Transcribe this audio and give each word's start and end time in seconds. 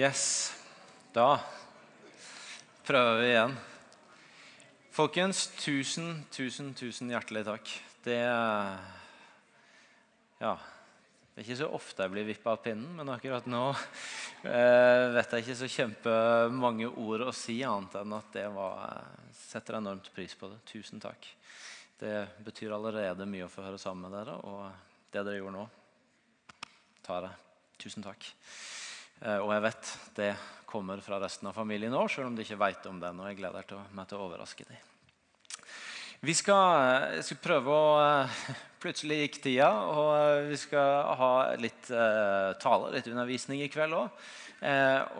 Yes. 0.00 0.56
Da 1.12 1.40
prøver 2.86 3.18
vi 3.20 3.26
igjen. 3.26 3.56
Folkens, 4.96 5.42
tusen, 5.60 6.22
tusen, 6.32 6.70
tusen 6.78 7.10
hjertelig 7.12 7.42
takk. 7.44 7.72
Det 8.06 8.16
Ja. 10.40 10.54
Det 11.34 11.36
er 11.36 11.44
ikke 11.44 11.58
så 11.60 11.68
ofte 11.76 12.06
jeg 12.06 12.14
blir 12.14 12.28
vippa 12.30 12.54
av 12.54 12.64
pinnen, 12.64 12.96
men 12.96 13.12
akkurat 13.12 13.44
nå 13.44 13.66
eh, 13.74 15.12
vet 15.18 15.36
jeg 15.36 15.44
ikke 15.44 15.58
så 15.60 15.70
kjempemange 15.76 16.88
ord 16.88 17.28
å 17.28 17.36
si 17.36 17.60
annet 17.60 18.00
enn 18.00 18.16
at 18.16 18.32
det 18.32 18.48
var 18.56 19.04
setter 19.36 19.82
enormt 19.82 20.08
pris 20.16 20.32
på 20.32 20.48
det. 20.48 20.62
Tusen 20.72 21.02
takk. 21.02 21.28
Det 22.00 22.16
betyr 22.48 22.72
allerede 22.72 23.28
mye 23.28 23.44
å 23.50 23.52
få 23.52 23.68
høre 23.68 23.78
sammen 23.80 24.08
med 24.08 24.16
dere, 24.16 24.40
og 24.48 25.12
det 25.12 25.28
dere 25.28 25.42
gjorde 25.42 25.58
nå, 25.60 25.70
tar 27.04 27.28
jeg. 27.28 27.48
Tusen 27.84 28.04
takk. 28.08 28.32
Eh, 29.20 29.36
og 29.36 29.52
jeg 29.52 29.64
vet 29.66 29.90
det 30.16 30.30
kommer 30.70 31.02
fra 31.04 31.18
resten 31.20 31.50
av 31.50 31.56
familien 31.56 31.94
òg, 31.96 32.08
selv 32.12 32.30
om 32.30 32.36
de 32.36 32.44
ikke 32.46 32.60
vet 32.60 32.86
om 32.88 33.00
det 33.02 33.10
Og 33.10 33.26
Jeg 33.28 33.40
gleder 33.40 33.84
meg 33.92 34.08
til 34.08 34.16
å 34.16 34.26
overraske 34.28 34.64
dem. 34.64 34.88
Vi 36.20 36.34
skal, 36.36 37.16
jeg 37.16 37.24
skal 37.26 37.40
prøve 37.42 37.74
å 37.74 37.94
eh, 38.00 38.42
Plutselig 38.80 39.18
gikk 39.20 39.42
tida, 39.44 39.68
og 39.92 40.10
eh, 40.16 40.46
vi 40.48 40.56
skal 40.56 41.10
ha 41.20 41.32
litt 41.60 41.90
uh, 41.92 42.56
tale, 42.56 42.94
litt 42.94 43.10
undervisning 43.12 43.60
i 43.60 43.68
kveld 43.68 43.92
òg. 43.92 44.22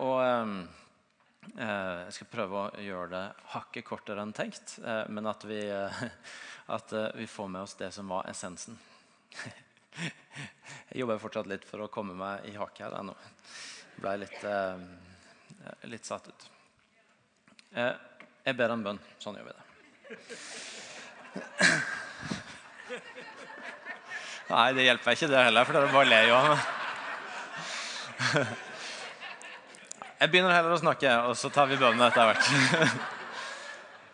Og 0.01 0.17
jeg 1.61 2.15
skal 2.15 2.29
prøve 2.31 2.57
å 2.57 2.81
gjøre 2.81 3.11
det 3.11 3.21
hakket 3.53 3.85
kortere 3.85 4.25
enn 4.25 4.33
tenkt, 4.33 4.79
men 5.13 5.29
at 5.29 5.45
vi, 5.45 5.59
at 6.77 6.95
vi 7.17 7.29
får 7.29 7.53
med 7.53 7.67
oss 7.67 7.77
det 7.77 7.91
som 7.93 8.09
var 8.09 8.25
essensen. 8.33 8.79
jeg 10.89 11.03
jobber 11.03 11.21
fortsatt 11.21 11.53
litt 11.53 11.69
for 11.69 11.85
å 11.85 11.91
komme 11.93 12.17
meg 12.17 12.49
i 12.49 12.57
hakket 12.57 12.87
her 12.87 12.97
ennå. 13.03 13.17
Ble 14.01 14.15
litt, 14.17 14.39
litt 15.91 16.05
satt 16.07 16.27
ut. 16.27 16.47
jeg 17.75 18.55
ber 18.57 18.73
en 18.73 18.83
bønn. 18.85 18.99
Sånn 19.21 19.37
gjør 19.37 19.51
vi 19.51 19.53
det. 19.53 19.63
Nei, 24.51 24.73
det 24.75 24.83
hjelper 24.87 25.15
ikke 25.15 25.29
det 25.31 25.43
heller, 25.45 25.67
for 25.67 25.77
dere 25.77 25.93
bare 25.93 26.09
ler 26.09 26.25
jo 26.27 26.35
av 26.39 26.45
meg. 26.49 26.59
Jeg 30.21 30.29
begynner 30.29 30.53
heller 30.53 30.75
å 30.75 30.81
snakke, 30.81 31.11
og 31.29 31.37
så 31.39 31.49
tar 31.53 31.69
vi 31.69 31.79
bønnene 31.81 32.09
etter 32.11 32.27
hvert. 32.29 32.45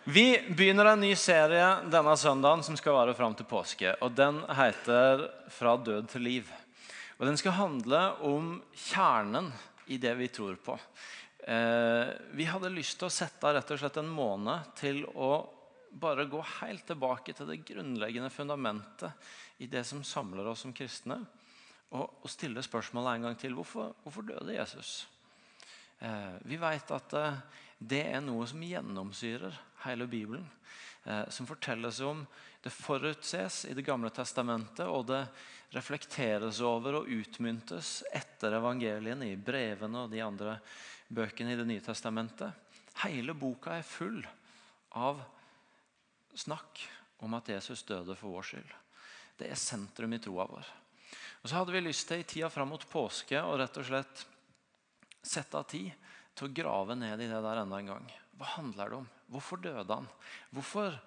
Vi 0.07 0.27
begynner 0.55 0.93
en 0.93 1.01
ny 1.03 1.09
serie 1.19 1.65
denne 1.91 2.13
søndagen 2.15 2.61
som 2.63 2.77
skal 2.79 2.95
vare 2.95 3.15
fram 3.17 3.33
til 3.35 3.43
påske. 3.49 3.91
og 3.99 4.13
Den 4.15 4.39
heter 4.55 5.27
'Fra 5.51 5.75
død 5.75 6.07
til 6.07 6.21
liv'. 6.21 6.53
Og 7.19 7.25
Den 7.27 7.37
skal 7.37 7.51
handle 7.51 8.13
om 8.21 8.63
kjernen 8.71 9.51
i 9.87 9.97
det 10.01 10.13
vi 10.19 10.27
tror 10.33 10.57
på. 10.63 10.77
Eh, 11.47 12.07
vi 12.35 12.47
hadde 12.49 12.73
lyst 12.73 12.97
til 12.99 13.07
å 13.07 13.13
sette 13.13 13.53
rett 13.55 13.71
og 13.71 13.79
slett 13.79 13.99
en 14.01 14.11
måned 14.11 14.73
til 14.79 15.03
å 15.15 15.31
bare 15.97 16.27
gå 16.29 16.41
helt 16.59 16.85
tilbake 16.89 17.33
til 17.33 17.47
det 17.49 17.61
grunnleggende 17.65 18.29
fundamentet 18.33 19.29
i 19.63 19.69
det 19.71 19.85
som 19.87 20.03
samler 20.05 20.49
oss 20.51 20.65
som 20.65 20.73
kristne, 20.75 21.21
og, 21.95 22.19
og 22.21 22.29
stille 22.29 22.61
spørsmålet 22.65 23.15
en 23.15 23.29
gang 23.29 23.37
til 23.39 23.55
hvorfor, 23.55 23.93
hvorfor 24.03 24.27
døde 24.27 24.57
Jesus? 24.57 25.07
Eh, 26.03 26.35
vi 26.45 26.59
vet 26.61 26.91
at 26.93 27.15
eh, 27.17 27.39
det 27.77 28.03
er 28.09 28.21
noe 28.25 28.47
som 28.49 28.63
gjennomsyrer 28.63 29.55
hele 29.85 30.07
Bibelen. 30.09 30.47
Eh, 31.07 31.29
som 31.29 31.47
fortelles 31.47 31.99
om 31.99 32.25
det 32.63 32.73
forutses 32.73 33.65
i 33.65 33.73
Det 33.73 33.85
gamle 33.85 34.09
testamentet, 34.09 34.87
og 34.87 35.05
det 35.07 35.27
reflekteres 35.71 36.59
over 36.59 36.99
og 36.99 37.07
utmyntes 37.07 38.03
etter 38.11 38.57
evangeliene 38.57 39.29
i 39.31 39.37
brevene 39.37 40.03
og 40.03 40.11
de 40.11 40.23
andre 40.23 40.57
bøkene 41.07 41.53
i 41.53 41.59
Det 41.59 41.67
nye 41.67 41.85
testamentet. 41.85 42.51
Hele 43.05 43.33
boka 43.33 43.77
er 43.77 43.87
full 43.87 44.25
av 44.97 45.21
snakk 46.35 46.81
om 47.23 47.33
at 47.37 47.49
Jesus 47.49 47.83
døde 47.83 48.15
for 48.15 48.33
vår 48.33 48.49
skyld. 48.49 48.73
Det 49.37 49.47
er 49.47 49.55
sentrum 49.55 50.13
i 50.13 50.19
troa 50.19 50.47
vår. 50.49 50.67
Og 51.41 51.49
Så 51.49 51.55
hadde 51.55 51.71
vi 51.71 51.81
lyst 51.85 52.07
til 52.09 52.19
i 52.19 52.27
tida 52.27 52.49
fram 52.49 52.73
mot 52.73 52.89
påske 52.89 53.39
å 53.39 53.55
rett 53.57 53.77
og 53.77 53.85
slett 53.85 54.25
sette 55.21 55.57
av 55.57 55.67
tid 55.69 55.93
til 56.37 56.47
å 56.47 56.53
grave 56.53 56.97
ned 56.97 57.21
i 57.23 57.29
det 57.29 57.41
der 57.43 57.61
enda 57.63 57.79
en 57.81 57.91
gang. 57.93 58.09
Hva 58.37 58.51
handler 58.57 58.91
det 58.91 58.99
om? 59.01 59.07
Hvorfor 59.33 59.61
døde 59.61 59.87
han? 59.89 60.09
Hvorfor, 60.53 60.99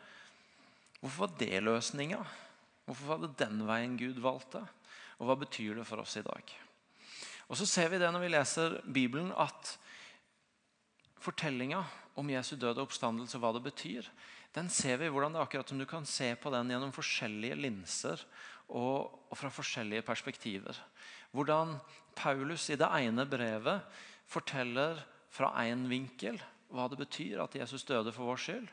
hvorfor 0.99 1.27
var 1.27 1.37
det 1.41 1.63
løsninga? 1.63 2.19
Hvorfor 2.89 3.13
var 3.13 3.23
det 3.23 3.37
den 3.39 3.63
veien 3.69 3.95
Gud 4.01 4.19
valgte? 4.23 4.65
Og 5.21 5.29
hva 5.29 5.39
betyr 5.39 5.79
det 5.79 5.87
for 5.87 6.03
oss 6.03 6.17
i 6.19 6.25
dag? 6.27 6.57
Og 7.51 7.59
så 7.59 7.67
ser 7.67 7.91
vi 7.93 8.01
det 8.03 8.11
når 8.11 8.25
vi 8.25 8.33
leser 8.33 8.77
Bibelen, 8.91 9.31
at 9.39 9.77
fortellinga 11.21 11.83
om 12.19 12.31
Jesu 12.33 12.57
døde 12.59 12.83
oppstandelse, 12.83 13.39
og 13.39 13.45
hva 13.45 13.55
det 13.57 13.65
betyr, 13.69 14.07
den 14.55 14.71
ser 14.73 14.99
vi 14.99 15.11
hvordan 15.13 15.35
det 15.35 15.41
er 15.41 15.47
akkurat 15.47 15.71
som 15.71 15.79
du 15.79 15.87
kan 15.87 16.07
se 16.09 16.33
på 16.35 16.51
den 16.51 16.73
gjennom 16.73 16.95
forskjellige 16.95 17.59
linser 17.59 18.23
og, 18.67 19.11
og 19.31 19.39
fra 19.39 19.51
forskjellige 19.55 20.07
perspektiver. 20.07 20.79
Hvordan 21.31 21.77
Paulus 22.19 22.67
i 22.71 22.79
det 22.79 22.89
ene 22.99 23.27
brevet 23.31 23.87
forteller 24.31 24.99
fra 25.31 25.53
én 25.65 25.87
vinkel 25.91 26.39
hva 26.71 26.87
det 26.91 27.01
betyr 27.01 27.43
at 27.43 27.57
Jesus 27.59 27.87
døde 27.87 28.13
for 28.15 28.31
vår 28.31 28.43
skyld. 28.45 28.69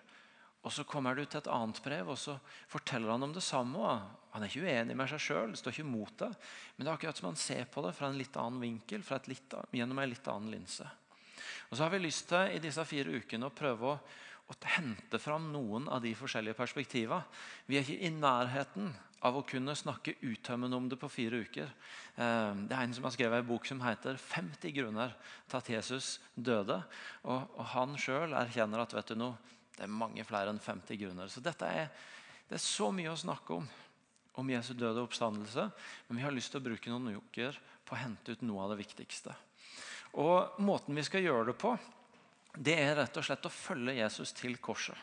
Og 0.65 0.73
Så 0.73 0.83
kommer 0.83 1.15
du 1.15 1.23
til 1.23 1.39
et 1.39 1.47
annet 1.47 1.79
brev 1.83 2.09
og 2.11 2.17
så 2.19 2.35
forteller 2.67 3.13
han 3.13 3.23
om 3.23 3.33
det 3.33 3.43
samme. 3.45 3.79
Han 4.33 4.43
er 4.43 4.49
ikke 4.49 4.65
uenig 4.67 4.97
med 4.97 5.07
seg 5.07 5.21
sjøl, 5.23 5.55
står 5.55 5.71
ikke 5.71 5.85
imot 5.85 6.17
det. 6.19 6.31
Men 6.75 6.83
det 6.83 6.91
er 6.91 6.97
akkurat 6.97 7.21
som 7.21 7.29
han 7.29 7.39
ser 7.39 7.69
på 7.71 7.83
det 7.85 7.93
fra 7.95 8.09
en 8.09 8.17
litt 8.19 8.35
annen 8.35 8.59
vinkel, 8.61 9.05
litt, 9.31 9.55
gjennom 9.71 10.01
en 10.01 10.09
litt 10.11 10.27
annen 10.27 10.51
linse. 10.51 10.87
Og 11.69 11.77
så 11.77 11.85
har 11.85 11.93
vi 11.93 12.03
lyst 12.03 12.27
til 12.27 12.57
i 12.57 12.63
disse 12.63 12.83
fire 12.89 13.15
ukene 13.21 13.47
å 13.47 13.55
prøve 13.55 13.93
å 13.93 13.99
å 14.47 14.55
hente 14.77 15.19
fram 15.19 15.49
noen 15.51 15.89
av 15.91 16.01
de 16.03 16.13
forskjellige 16.15 16.55
perspektivene. 16.55 17.25
Vi 17.67 17.77
er 17.77 17.83
ikke 17.83 18.07
i 18.07 18.11
nærheten 18.15 18.93
av 19.25 19.37
å 19.37 19.45
kunne 19.47 19.75
snakke 19.77 20.17
uttømmende 20.21 20.77
om 20.77 20.89
det 20.89 20.99
på 21.01 21.09
fire 21.09 21.41
uker. 21.47 21.71
Eh, 22.15 22.51
det 22.67 22.75
er 22.75 22.83
En 22.83 22.93
som 22.93 23.07
har 23.07 23.15
skrevet 23.15 23.41
en 23.41 23.47
bok 23.47 23.65
som 23.65 23.81
heter 23.81 24.17
50 24.17 24.75
grunner 24.75 25.15
til 25.49 25.57
at 25.57 25.69
Jesus 25.69 26.19
døde. 26.35 26.83
Og, 27.23 27.65
Han 27.73 27.97
sjøl 27.97 28.33
erkjenner 28.33 28.83
at 28.83 28.93
vet 28.93 29.07
du 29.07 29.15
noe, 29.15 29.37
det 29.77 29.85
er 29.85 29.93
mange 29.93 30.23
flere 30.25 30.49
enn 30.49 30.59
50 30.59 30.97
grunner. 30.97 31.27
Så 31.29 31.41
dette 31.41 31.65
er, 31.65 31.89
det 32.49 32.57
er 32.57 32.63
så 32.63 32.91
mye 32.91 33.13
å 33.13 33.19
snakke 33.19 33.53
om 33.53 33.67
om 34.37 34.49
Jesu 34.53 34.75
døde 34.77 35.01
oppstandelse. 35.01 35.69
Men 36.07 36.17
vi 36.19 36.23
har 36.23 36.33
lyst 36.33 36.53
til 36.53 36.61
å 36.61 36.67
bruke 36.67 36.91
noen 36.91 37.17
uker 37.17 37.57
på 37.85 37.95
å 37.95 38.01
hente 38.03 38.35
ut 38.35 38.43
noe 38.45 38.65
av 38.65 38.73
det 38.73 38.83
viktigste. 38.83 39.33
Og 40.21 40.59
Måten 40.61 40.97
vi 40.97 41.05
skal 41.05 41.25
gjøre 41.25 41.49
det 41.49 41.57
på, 41.57 41.73
det 42.57 42.75
er 42.81 42.95
rett 42.97 43.17
og 43.19 43.25
slett 43.25 43.45
å 43.45 43.53
følge 43.53 43.97
Jesus 43.99 44.33
til 44.35 44.57
korset. 44.63 44.97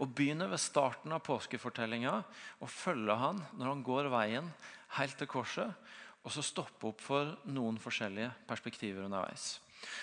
Og 0.00 0.12
Begynne 0.16 0.48
ved 0.48 0.60
starten 0.60 1.12
av 1.12 1.22
påskefortellinga 1.24 2.12
og 2.60 2.72
følge 2.72 3.16
han 3.20 3.40
når 3.56 3.68
han 3.68 3.84
går 3.84 4.10
veien 4.12 4.48
helt 4.96 5.18
til 5.20 5.28
korset. 5.30 5.90
Og 6.24 6.32
så 6.34 6.44
stoppe 6.44 6.90
opp 6.90 7.00
for 7.00 7.34
noen 7.48 7.78
forskjellige 7.80 8.32
perspektiver 8.48 9.06
underveis. 9.06 9.58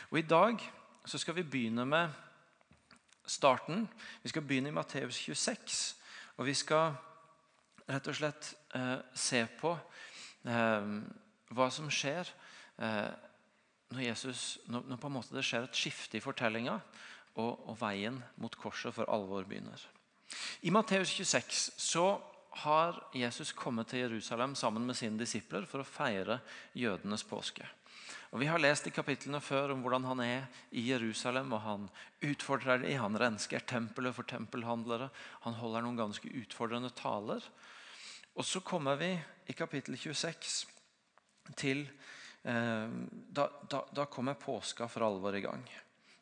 Og 0.10 0.20
I 0.22 0.26
dag 0.26 0.62
så 1.06 1.20
skal 1.22 1.38
vi 1.38 1.46
begynne 1.46 1.86
med 1.86 2.14
starten. 3.28 3.86
Vi 4.24 4.32
skal 4.32 4.46
begynne 4.46 4.72
i 4.72 4.76
Matteus 4.76 5.20
26. 5.22 5.78
Og 6.38 6.50
vi 6.50 6.56
skal 6.58 6.96
rett 7.88 8.10
og 8.10 8.18
slett 8.18 8.52
eh, 8.76 8.98
se 9.16 9.44
på 9.60 9.72
eh, 10.48 10.90
hva 11.56 11.70
som 11.72 11.90
skjer 11.94 12.28
eh, 12.82 13.27
når, 13.94 14.02
Jesus, 14.04 14.58
når, 14.68 14.84
når 14.88 15.00
på 15.00 15.10
en 15.10 15.16
måte 15.16 15.36
det 15.36 15.46
skjer 15.48 15.68
et 15.68 15.78
skifte 15.78 16.20
i 16.20 16.24
fortellinga, 16.24 16.80
og, 17.38 17.52
og, 17.70 17.76
veien 17.78 18.18
mot 18.42 18.56
korset 18.58 18.96
for 18.96 19.10
alvor 19.14 19.46
begynner. 19.48 19.82
I 20.66 20.74
Matteus 20.74 21.12
26 21.14 21.78
så 21.78 22.08
har 22.64 22.98
Jesus 23.14 23.54
kommet 23.54 23.92
til 23.92 24.02
Jerusalem 24.08 24.56
sammen 24.58 24.88
med 24.88 24.98
sine 24.98 25.20
disipler 25.22 25.68
for 25.70 25.84
å 25.84 25.88
feire 25.88 26.40
jødenes 26.74 27.24
påske. 27.28 27.68
Og 28.34 28.42
Vi 28.42 28.50
har 28.50 28.60
lest 28.60 28.90
i 28.90 28.92
kapitlene 28.92 29.40
før 29.40 29.76
om 29.76 29.84
hvordan 29.86 30.08
han 30.10 30.24
er 30.26 30.48
i 30.76 30.82
Jerusalem. 30.90 31.54
og 31.54 31.62
Han 31.62 31.86
utfordrer 32.26 32.82
dem, 32.82 32.98
han 33.00 33.16
rensker 33.16 33.64
tempelet 33.64 34.16
for 34.18 34.28
tempelhandlere. 34.28 35.12
Han 35.46 35.56
holder 35.62 35.86
noen 35.86 36.02
ganske 36.02 36.34
utfordrende 36.42 36.90
taler. 36.98 37.46
Og 38.36 38.46
Så 38.46 38.60
kommer 38.60 38.98
vi 38.98 39.14
i 39.48 39.54
kapittel 39.54 39.96
26 39.96 40.66
til 41.56 41.86
Eh, 41.88 42.17
da, 42.48 43.50
da, 43.68 43.82
da 43.92 44.06
kommer 44.08 44.38
påska 44.40 44.88
for 44.88 45.04
alvor 45.04 45.36
i 45.36 45.42
gang. 45.44 45.66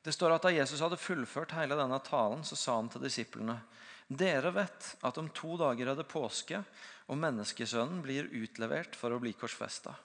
Det 0.02 0.14
står 0.14 0.36
at 0.36 0.46
Da 0.46 0.52
Jesus 0.54 0.82
hadde 0.82 0.98
fullført 1.02 1.54
hele 1.58 1.78
denne 1.78 2.00
talen, 2.06 2.44
så 2.46 2.58
sa 2.58 2.76
han 2.78 2.90
til 2.90 3.02
disiplene.: 3.06 3.60
Dere 4.08 4.52
vet 4.54 4.92
at 5.02 5.18
om 5.18 5.30
to 5.34 5.58
dager 5.58 5.90
er 5.90 5.98
det 5.98 6.08
påske, 6.10 6.64
og 7.10 7.18
menneskesønnen 7.18 8.04
blir 8.06 8.30
utlevert 8.30 8.98
for 8.98 9.14
å 9.14 9.20
bli 9.22 9.34
korsfesta. 9.34 9.96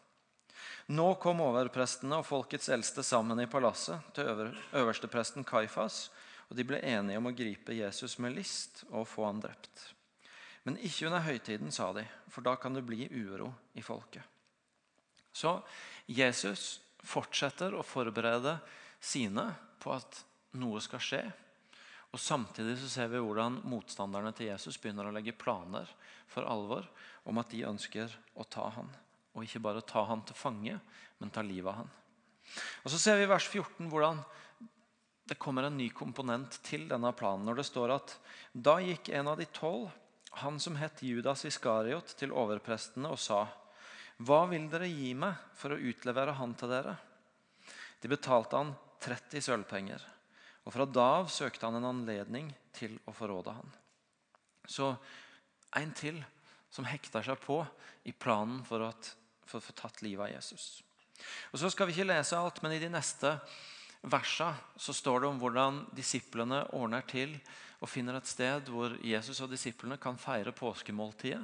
Nå 0.97 1.15
kom 1.23 1.43
overprestene 1.45 2.19
og 2.21 2.27
folkets 2.27 2.69
eldste 2.73 3.05
sammen 3.07 3.41
i 3.41 3.49
palasset 3.49 4.09
til 4.17 4.33
øver, 4.33 4.57
øverstepresten 4.81 5.45
Kaifas, 5.45 6.09
og 6.49 6.57
de 6.57 6.67
ble 6.67 6.81
enige 6.81 7.21
om 7.21 7.29
å 7.29 7.37
gripe 7.37 7.77
Jesus 7.77 8.19
med 8.19 8.35
list 8.35 8.85
og 8.91 9.07
få 9.09 9.29
han 9.29 9.41
drept. 9.45 9.85
Men 10.65 10.81
ikke 10.81 11.07
under 11.09 11.25
høytiden, 11.25 11.71
sa 11.73 11.93
de, 11.97 12.05
for 12.29 12.45
da 12.45 12.57
kan 12.61 12.75
det 12.75 12.85
bli 12.89 13.07
uro 13.13 13.53
i 13.77 13.85
folket. 13.85 14.25
Så 15.33 15.59
Jesus 16.11 16.81
fortsetter 17.07 17.75
å 17.75 17.87
forberede 17.87 18.59
sine 19.01 19.47
på 19.81 19.95
at 19.95 20.25
noe 20.61 20.83
skal 20.85 21.03
skje. 21.03 21.23
Og 22.11 22.19
Samtidig 22.19 22.75
så 22.81 22.89
ser 22.91 23.13
vi 23.13 23.23
hvordan 23.23 23.61
motstanderne 23.71 24.33
til 24.35 24.51
Jesus 24.51 24.81
begynner 24.83 25.07
å 25.07 25.15
legge 25.15 25.37
planer 25.39 25.89
for 26.31 26.47
alvor 26.49 26.89
om 27.31 27.39
at 27.39 27.53
de 27.53 27.63
ønsker 27.69 28.11
å 28.35 28.47
ta 28.51 28.67
han. 28.75 28.91
Og 29.37 29.47
ikke 29.47 29.63
bare 29.63 29.87
ta 29.87 30.03
han 30.09 30.25
til 30.27 30.37
fange, 30.37 30.77
men 31.21 31.31
ta 31.31 31.45
livet 31.47 31.71
av 31.71 31.85
han. 31.85 31.93
Og 32.83 32.91
Så 32.91 32.99
ser 32.99 33.21
vi 33.21 33.29
i 33.29 33.31
vers 33.31 33.47
14 33.47 33.87
hvordan 33.93 34.25
det 35.31 35.39
kommer 35.39 35.69
en 35.69 35.77
ny 35.79 35.87
komponent 35.95 36.59
til 36.67 36.89
denne 36.91 37.13
planen. 37.15 37.47
Når 37.47 37.61
det 37.61 37.69
står 37.69 37.95
at 37.95 38.17
da 38.51 38.81
gikk 38.83 39.13
en 39.15 39.31
av 39.31 39.39
de 39.39 39.47
tolv, 39.55 39.93
han 40.43 40.59
som 40.63 40.75
het 40.79 41.03
Judas 41.07 41.45
Iskariot, 41.47 42.17
til 42.19 42.35
overprestene 42.35 43.11
og 43.11 43.23
sa:" 43.23 43.45
Hva 44.21 44.43
vil 44.51 44.67
dere 44.69 44.89
gi 44.91 45.15
meg 45.17 45.39
for 45.57 45.73
å 45.73 45.81
utlevere 45.81 46.35
han 46.37 46.53
til 46.59 46.73
dere? 46.73 46.97
De 48.01 48.09
betalte 48.11 48.59
han 48.59 48.75
30 49.01 49.45
sølvpenger. 49.47 50.03
Og 50.67 50.75
fra 50.75 50.85
da 50.85 51.07
av 51.23 51.31
søkte 51.33 51.67
han 51.69 51.79
en 51.79 51.89
anledning 51.89 52.51
til 52.77 52.99
å 53.09 53.15
forråde 53.17 53.55
han. 53.57 53.73
Så 54.69 54.93
en 55.81 55.95
til 55.97 56.21
som 56.71 56.87
hekter 56.87 57.25
seg 57.27 57.41
på 57.43 57.63
i 58.07 58.13
planen 58.13 58.61
for 58.67 58.85
å 58.85 58.93
få 59.51 59.75
tatt 59.75 60.03
livet 60.05 60.29
av 60.29 60.35
Jesus. 60.35 60.83
Og 61.53 61.59
Så 61.59 61.71
skal 61.73 61.89
vi 61.89 61.97
ikke 61.97 62.13
lese 62.13 62.39
alt, 62.39 62.63
men 62.63 62.77
i 62.77 62.83
de 62.83 62.93
neste 62.93 63.35
versene 64.03 64.57
så 64.81 64.95
står 64.97 65.21
det 65.21 65.29
om 65.29 65.41
hvordan 65.41 65.83
disiplene 65.97 66.63
ordner 66.77 67.05
til 67.09 67.37
og 67.81 67.89
finner 67.89 68.19
et 68.19 68.29
sted 68.29 68.69
hvor 68.73 68.97
Jesus 69.05 69.41
og 69.41 69.53
disiplene 69.53 69.97
kan 70.01 70.19
feire 70.21 70.53
påskemåltidet. 70.53 71.43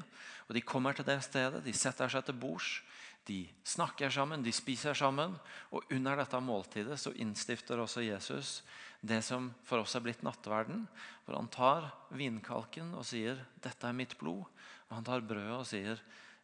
Og 0.48 0.54
De 0.54 0.62
kommer 0.62 0.92
til 0.92 1.06
det 1.08 1.22
stedet, 1.24 1.64
de 1.64 1.72
setter 1.72 2.12
seg 2.12 2.24
til 2.26 2.36
bords, 2.36 2.80
de 3.26 3.42
snakker 3.66 4.10
sammen, 4.12 4.44
de 4.44 4.52
spiser 4.54 4.94
sammen. 4.94 5.34
Og 5.74 5.82
under 5.90 6.16
dette 6.20 6.38
måltidet 6.40 6.98
så 7.00 7.10
innstifter 7.18 7.80
også 7.82 8.04
Jesus 8.06 8.60
det 9.00 9.18
som 9.26 9.48
for 9.66 9.82
oss 9.82 9.96
er 9.98 10.04
blitt 10.04 10.22
nattverden. 10.26 10.84
Hvor 11.26 11.38
han 11.40 11.50
tar 11.50 11.90
vinkalken 12.14 12.94
og 12.94 13.06
sier 13.06 13.42
'Dette 13.60 13.88
er 13.88 13.92
mitt 13.92 14.16
blod'. 14.18 14.46
Og 14.88 14.94
han 14.94 15.04
tar 15.04 15.26
brødet 15.26 15.58
og 15.58 15.66
sier 15.66 15.98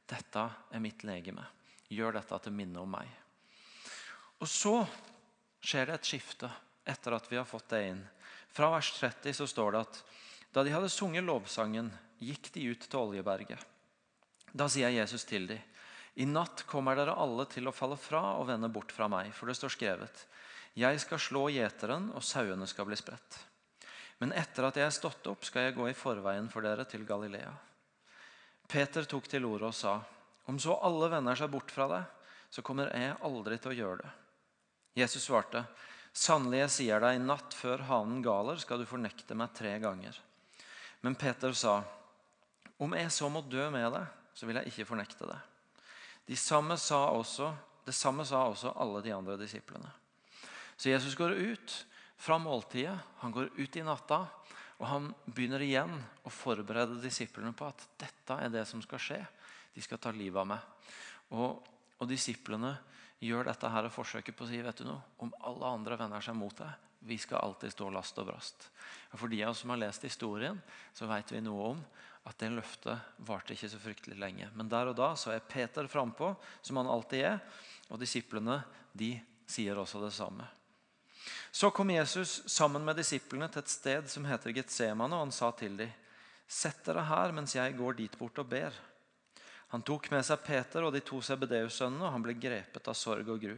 'Dette 0.08 0.50
er 0.72 0.80
mitt 0.80 1.04
legeme'. 1.04 1.46
Gjør 1.88 2.12
dette 2.12 2.38
til 2.42 2.52
minne 2.52 2.80
om 2.80 2.90
meg. 2.90 3.08
Og 4.40 4.48
så 4.48 4.86
skjer 5.62 5.88
det 5.88 5.98
et 5.98 6.10
skifte 6.12 6.50
etter 6.88 7.14
at 7.16 7.28
vi 7.30 7.38
har 7.38 7.48
fått 7.48 7.70
det 7.72 7.82
inn. 7.92 8.02
Fra 8.52 8.70
vers 8.74 8.90
30 8.98 9.38
så 9.38 9.46
står 9.48 9.72
det 9.72 9.82
at 9.86 10.00
da 10.52 10.64
de 10.66 10.74
hadde 10.74 10.90
sunget 10.92 11.24
lovsangen, 11.24 11.88
gikk 12.20 12.50
de 12.54 12.66
ut 12.74 12.82
til 12.84 12.98
Oljeberget. 13.00 13.62
Da 14.52 14.68
sier 14.68 14.92
Jesus 14.92 15.24
til 15.24 15.46
dem, 15.48 15.62
i 16.20 16.26
natt 16.28 16.66
kommer 16.68 16.98
dere 16.98 17.14
alle 17.16 17.46
til 17.48 17.70
å 17.70 17.72
falle 17.72 17.96
fra 17.96 18.34
og 18.36 18.50
vende 18.50 18.68
bort 18.68 18.92
fra 18.92 19.06
meg, 19.08 19.30
for 19.32 19.48
det 19.48 19.56
står 19.56 19.72
skrevet, 19.72 20.26
jeg 20.76 21.00
skal 21.00 21.20
slå 21.20 21.46
gjeteren, 21.52 22.10
og 22.16 22.24
sauene 22.24 22.68
skal 22.68 22.86
bli 22.88 22.96
spredt. 23.00 23.38
Men 24.20 24.32
etter 24.36 24.68
at 24.68 24.76
jeg 24.76 24.86
er 24.86 24.94
stått 24.94 25.26
opp, 25.28 25.44
skal 25.44 25.66
jeg 25.68 25.76
gå 25.76 25.88
i 25.88 25.96
forveien 25.96 26.48
for 26.52 26.64
dere 26.64 26.84
til 26.88 27.04
Galilea. 27.08 27.52
Peter 28.68 29.08
tok 29.08 29.28
til 29.28 29.44
orde 29.48 29.68
og 29.68 29.76
sa, 29.76 29.98
om 30.48 30.60
så 30.60 30.76
alle 30.84 31.10
vender 31.12 31.36
seg 31.38 31.50
bort 31.52 31.72
fra 31.72 31.88
deg, 31.90 32.36
så 32.52 32.64
kommer 32.64 32.92
jeg 32.92 33.16
aldri 33.24 33.58
til 33.60 33.72
å 33.72 33.78
gjøre 33.80 34.00
det. 34.04 34.12
Jesus 34.98 35.24
svarte, 35.24 35.64
sannelig 36.12 36.64
jeg 36.64 36.72
sier 36.76 37.02
deg, 37.02 37.16
i 37.16 37.24
natt 37.24 37.54
før 37.56 37.84
hanen 37.88 38.20
galer 38.24 38.60
skal 38.60 38.82
du 38.82 38.88
fornekte 38.88 39.36
meg 39.38 39.54
tre 39.56 39.78
ganger. 39.80 40.18
Men 41.02 41.16
Peter 41.18 41.54
sa, 41.56 41.80
om 42.82 42.92
jeg 42.98 43.10
så 43.14 43.30
må 43.32 43.42
dø 43.46 43.68
med 43.72 43.88
deg, 43.94 44.04
så 44.34 44.48
vil 44.48 44.60
jeg 44.60 44.72
ikke 44.72 44.88
fornekte 44.92 45.28
det. 45.28 45.38
De 46.28 46.36
samme 46.38 46.76
sa 46.78 47.08
også, 47.12 47.50
det 47.86 47.94
samme 47.96 48.24
sa 48.28 48.44
også 48.46 48.74
alle 48.78 49.02
de 49.04 49.14
andre 49.14 49.38
disiplene. 49.40 49.90
Så 50.76 50.92
Jesus 50.92 51.16
går 51.18 51.34
ut 51.34 51.74
fra 52.22 52.38
måltidet, 52.38 52.94
han 53.18 53.34
går 53.34 53.50
ut 53.56 53.76
i 53.76 53.84
natta, 53.86 54.22
og 54.82 54.88
han 54.90 55.10
begynner 55.26 55.62
igjen 55.62 55.92
å 56.26 56.30
forberede 56.32 57.00
disiplene 57.02 57.52
på 57.54 57.68
at 57.68 57.84
dette 58.00 58.38
er 58.38 58.50
det 58.50 58.64
som 58.66 58.82
skal 58.82 59.02
skje. 59.02 59.20
De 59.74 59.82
skal 59.82 60.00
ta 60.02 60.10
livet 60.14 60.40
av 60.42 60.48
meg. 60.50 60.62
Og, 61.32 61.62
og 61.98 62.08
disiplene 62.10 62.74
gjør 63.22 63.46
dette 63.46 63.70
her 63.70 63.88
forsøket 63.92 64.36
på 64.36 64.46
å 64.46 64.50
si 64.50 64.60
vet 64.62 64.82
du 64.82 64.88
noe, 64.88 65.02
om 65.22 65.32
alle 65.46 65.74
andre 65.78 65.98
vender 66.00 66.24
seg 66.24 66.36
mot 66.38 66.54
deg, 66.58 66.88
vi 67.06 67.18
skal 67.18 67.42
alltid 67.42 67.74
stå 67.74 67.88
last 67.90 68.18
og 68.22 68.28
brast. 68.30 68.68
Og 69.10 69.20
for 69.20 69.30
de 69.30 69.40
av 69.42 69.52
oss 69.52 69.62
som 69.64 69.72
har 69.74 69.80
lest 69.82 70.04
historien, 70.06 70.58
så 70.94 71.08
vet 71.10 71.32
vi 71.34 71.42
noe 71.42 71.72
om 71.72 71.84
at 72.28 72.38
det 72.38 72.52
løftet 72.54 73.22
varte 73.26 73.56
ikke 73.56 73.70
så 73.72 73.80
fryktelig 73.82 74.18
lenge. 74.18 74.48
Men 74.54 74.70
der 74.70 74.92
og 74.92 74.98
da 74.98 75.12
så 75.18 75.34
er 75.34 75.42
Peter 75.42 75.88
frampå, 75.90 76.32
som 76.62 76.78
han 76.78 76.90
alltid 76.90 77.26
er. 77.32 77.40
Og 77.90 77.98
disiplene 77.98 78.60
de 78.94 79.16
sier 79.50 79.78
også 79.78 80.02
det 80.04 80.12
samme. 80.14 80.46
Så 81.50 81.70
kom 81.74 81.90
Jesus 81.90 82.40
sammen 82.50 82.84
med 82.86 82.96
disiplene 82.98 83.48
til 83.50 83.62
et 83.62 83.70
sted 83.70 84.08
som 84.10 84.26
heter 84.26 84.54
Getsemane, 84.54 85.18
og 85.18 85.26
han 85.26 85.34
sa 85.34 85.50
til 85.58 85.76
dem, 85.78 85.98
Sett 86.52 86.82
dere 86.84 87.06
her 87.08 87.32
mens 87.32 87.54
jeg 87.56 87.72
går 87.78 87.94
dit 87.96 88.16
bort 88.20 88.36
og 88.42 88.50
ber. 88.50 88.74
Han 89.72 89.82
tok 89.82 90.10
med 90.12 90.24
seg 90.26 90.42
Peter 90.44 90.84
og 90.84 90.92
de 90.92 91.00
to 91.00 91.22
CBDU-sønnene, 91.24 92.04
og 92.04 92.12
han 92.12 92.24
ble 92.24 92.36
grepet 92.36 92.88
av 92.92 92.96
sorg 92.98 93.28
og 93.32 93.40
gru. 93.40 93.56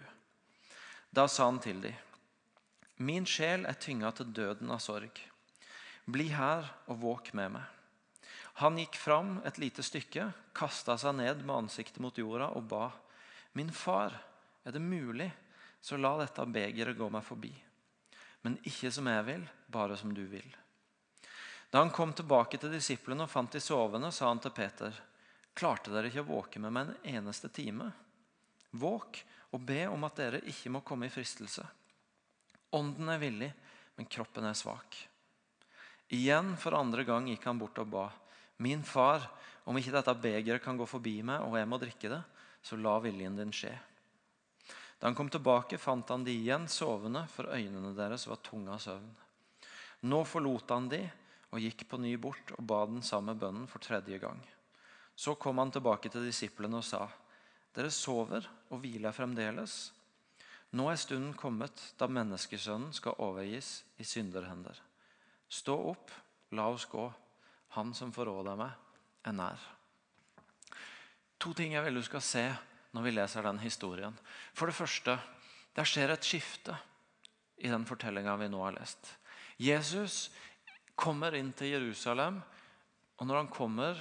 Da 1.11 1.27
sa 1.31 1.49
han 1.49 1.59
til 1.63 1.81
dem, 1.83 1.95
Min 3.03 3.25
sjel 3.27 3.65
er 3.67 3.75
tynga 3.75 4.13
til 4.15 4.29
døden 4.31 4.71
av 4.71 4.79
sorg. 4.79 5.19
Bli 6.07 6.29
her 6.31 6.69
og 6.87 7.01
våk 7.03 7.33
med 7.35 7.57
meg. 7.57 7.65
Han 8.63 8.79
gikk 8.79 8.95
fram 9.03 9.41
et 9.43 9.59
lite 9.59 9.83
stykke, 9.83 10.29
kasta 10.55 10.95
seg 11.03 11.17
ned 11.19 11.43
med 11.43 11.65
ansiktet 11.65 11.99
mot 11.99 12.15
jorda 12.15 12.53
og 12.55 12.69
ba. 12.71 12.93
Min 13.59 13.73
far, 13.75 14.15
er 14.63 14.71
det 14.71 14.83
mulig, 14.83 15.27
så 15.83 15.99
la 15.99 16.13
dette 16.21 16.47
begeret 16.47 16.95
gå 16.99 17.09
meg 17.11 17.27
forbi. 17.27 17.51
Men 18.47 18.61
ikke 18.63 18.93
som 18.95 19.11
jeg 19.11 19.27
vil, 19.27 19.43
bare 19.67 19.99
som 19.99 20.15
du 20.15 20.23
vil. 20.31 20.47
Da 21.75 21.83
han 21.83 21.91
kom 21.91 22.15
tilbake 22.15 22.61
til 22.63 22.71
disiplene 22.71 23.27
og 23.27 23.33
fant 23.33 23.51
de 23.51 23.59
sovende, 23.59 24.13
sa 24.15 24.29
han 24.31 24.39
til 24.39 24.55
Peter.: 24.55 24.95
Klarte 25.55 25.93
dere 25.95 26.11
ikke 26.11 26.25
å 26.25 26.31
våke 26.33 26.61
med 26.63 26.75
meg 26.75 26.91
en 26.91 27.17
eneste 27.21 27.49
time? 27.55 27.93
Våk 28.75 29.21
og 29.55 29.63
be 29.63 29.85
om 29.87 30.03
at 30.07 30.19
dere 30.19 30.43
ikke 30.51 30.73
må 30.75 30.83
komme 30.87 31.07
i 31.07 31.15
fristelse. 31.15 31.63
Ånden 32.75 33.11
er 33.13 33.23
villig, 33.23 33.51
men 33.95 34.11
kroppen 34.11 34.49
er 34.49 34.59
svak. 34.59 34.99
Igjen 36.15 36.57
for 36.59 36.75
andre 36.75 37.05
gang 37.07 37.29
gikk 37.31 37.47
han 37.47 37.61
bort 37.61 37.79
og 37.79 37.91
ba. 37.93 38.09
Min 38.63 38.83
far, 38.87 39.29
om 39.65 39.79
ikke 39.79 39.95
dette 39.95 40.15
begeret 40.19 40.63
kan 40.63 40.79
gå 40.79 40.87
forbi 40.91 41.21
meg, 41.27 41.47
og 41.47 41.55
jeg 41.59 41.71
må 41.71 41.79
drikke 41.79 42.11
det, 42.11 42.23
så 42.65 42.79
la 42.81 42.97
viljen 43.03 43.39
din 43.39 43.55
skje. 43.55 43.73
Da 44.99 45.07
han 45.07 45.17
kom 45.19 45.31
tilbake, 45.31 45.79
fant 45.79 46.11
han 46.11 46.27
de 46.27 46.35
igjen 46.35 46.67
sovende, 46.71 47.27
for 47.31 47.51
øynene 47.55 47.95
deres 47.97 48.27
var 48.27 48.43
tunge 48.43 48.75
av 48.75 48.83
søvn. 48.83 49.11
Nå 50.11 50.21
forlot 50.29 50.75
han 50.75 50.91
de 50.91 51.01
og 51.55 51.63
gikk 51.63 51.87
på 51.89 52.01
ny 52.03 52.17
bort 52.19 52.51
og 52.59 52.67
ba 52.67 52.83
den 52.91 53.05
samme 53.07 53.37
bønnen 53.39 53.69
for 53.71 53.83
tredje 53.85 54.19
gang. 54.19 54.41
Så 55.15 55.35
kom 55.39 55.59
han 55.63 55.71
tilbake 55.75 56.11
til 56.11 56.27
disiplene 56.27 56.81
og 56.81 56.87
sa, 56.87 57.07
Dere 57.75 57.91
sover 57.91 58.47
og 58.71 58.81
hviler 58.83 59.15
fremdeles. 59.15 59.93
Nå 60.75 60.87
er 60.91 60.99
stunden 60.99 61.35
kommet 61.39 61.81
da 61.99 62.07
menneskesønnen 62.11 62.95
skal 62.95 63.19
overgis 63.23 63.81
i 63.99 64.07
synderhender. 64.07 64.79
Stå 65.51 65.75
opp, 65.91 66.11
la 66.55 66.69
oss 66.71 66.87
gå. 66.91 67.09
Han 67.75 67.91
som 67.95 68.13
forråder 68.15 68.59
meg, 68.59 68.71
er 69.27 69.35
nær. 69.35 69.67
To 71.43 71.53
ting 71.55 71.75
jeg 71.75 71.85
vil 71.85 71.99
du 71.99 72.05
skal 72.07 72.23
se 72.23 72.45
når 72.95 73.07
vi 73.07 73.15
leser 73.15 73.47
den 73.47 73.59
historien. 73.63 74.15
For 74.55 74.71
det 74.71 74.79
første, 74.79 75.19
der 75.75 75.89
skjer 75.89 76.15
et 76.15 76.27
skifte 76.27 76.77
i 77.59 77.71
den 77.71 77.87
fortellinga 77.87 78.37
vi 78.39 78.51
nå 78.51 78.63
har 78.63 78.77
lest. 78.79 79.11
Jesus 79.59 80.29
kommer 80.95 81.35
inn 81.35 81.51
til 81.55 81.75
Jerusalem, 81.75 82.41
og 83.19 83.27
når 83.27 83.43
han 83.43 83.51
kommer 83.51 83.99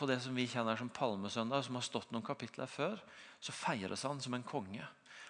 på 0.00 0.08
det 0.08 0.18
som 0.24 0.36
vi 0.36 0.48
kjenner 0.48 0.78
som 0.80 0.88
Palmesøndag, 0.88 1.66
som 1.66 1.76
har 1.76 1.84
stått 1.84 2.10
noen 2.14 2.24
kapitler 2.24 2.70
før, 2.70 2.96
så 3.40 3.52
feires 3.52 4.06
han 4.08 4.20
som 4.24 4.34
en 4.36 4.46
konge. 4.46 4.86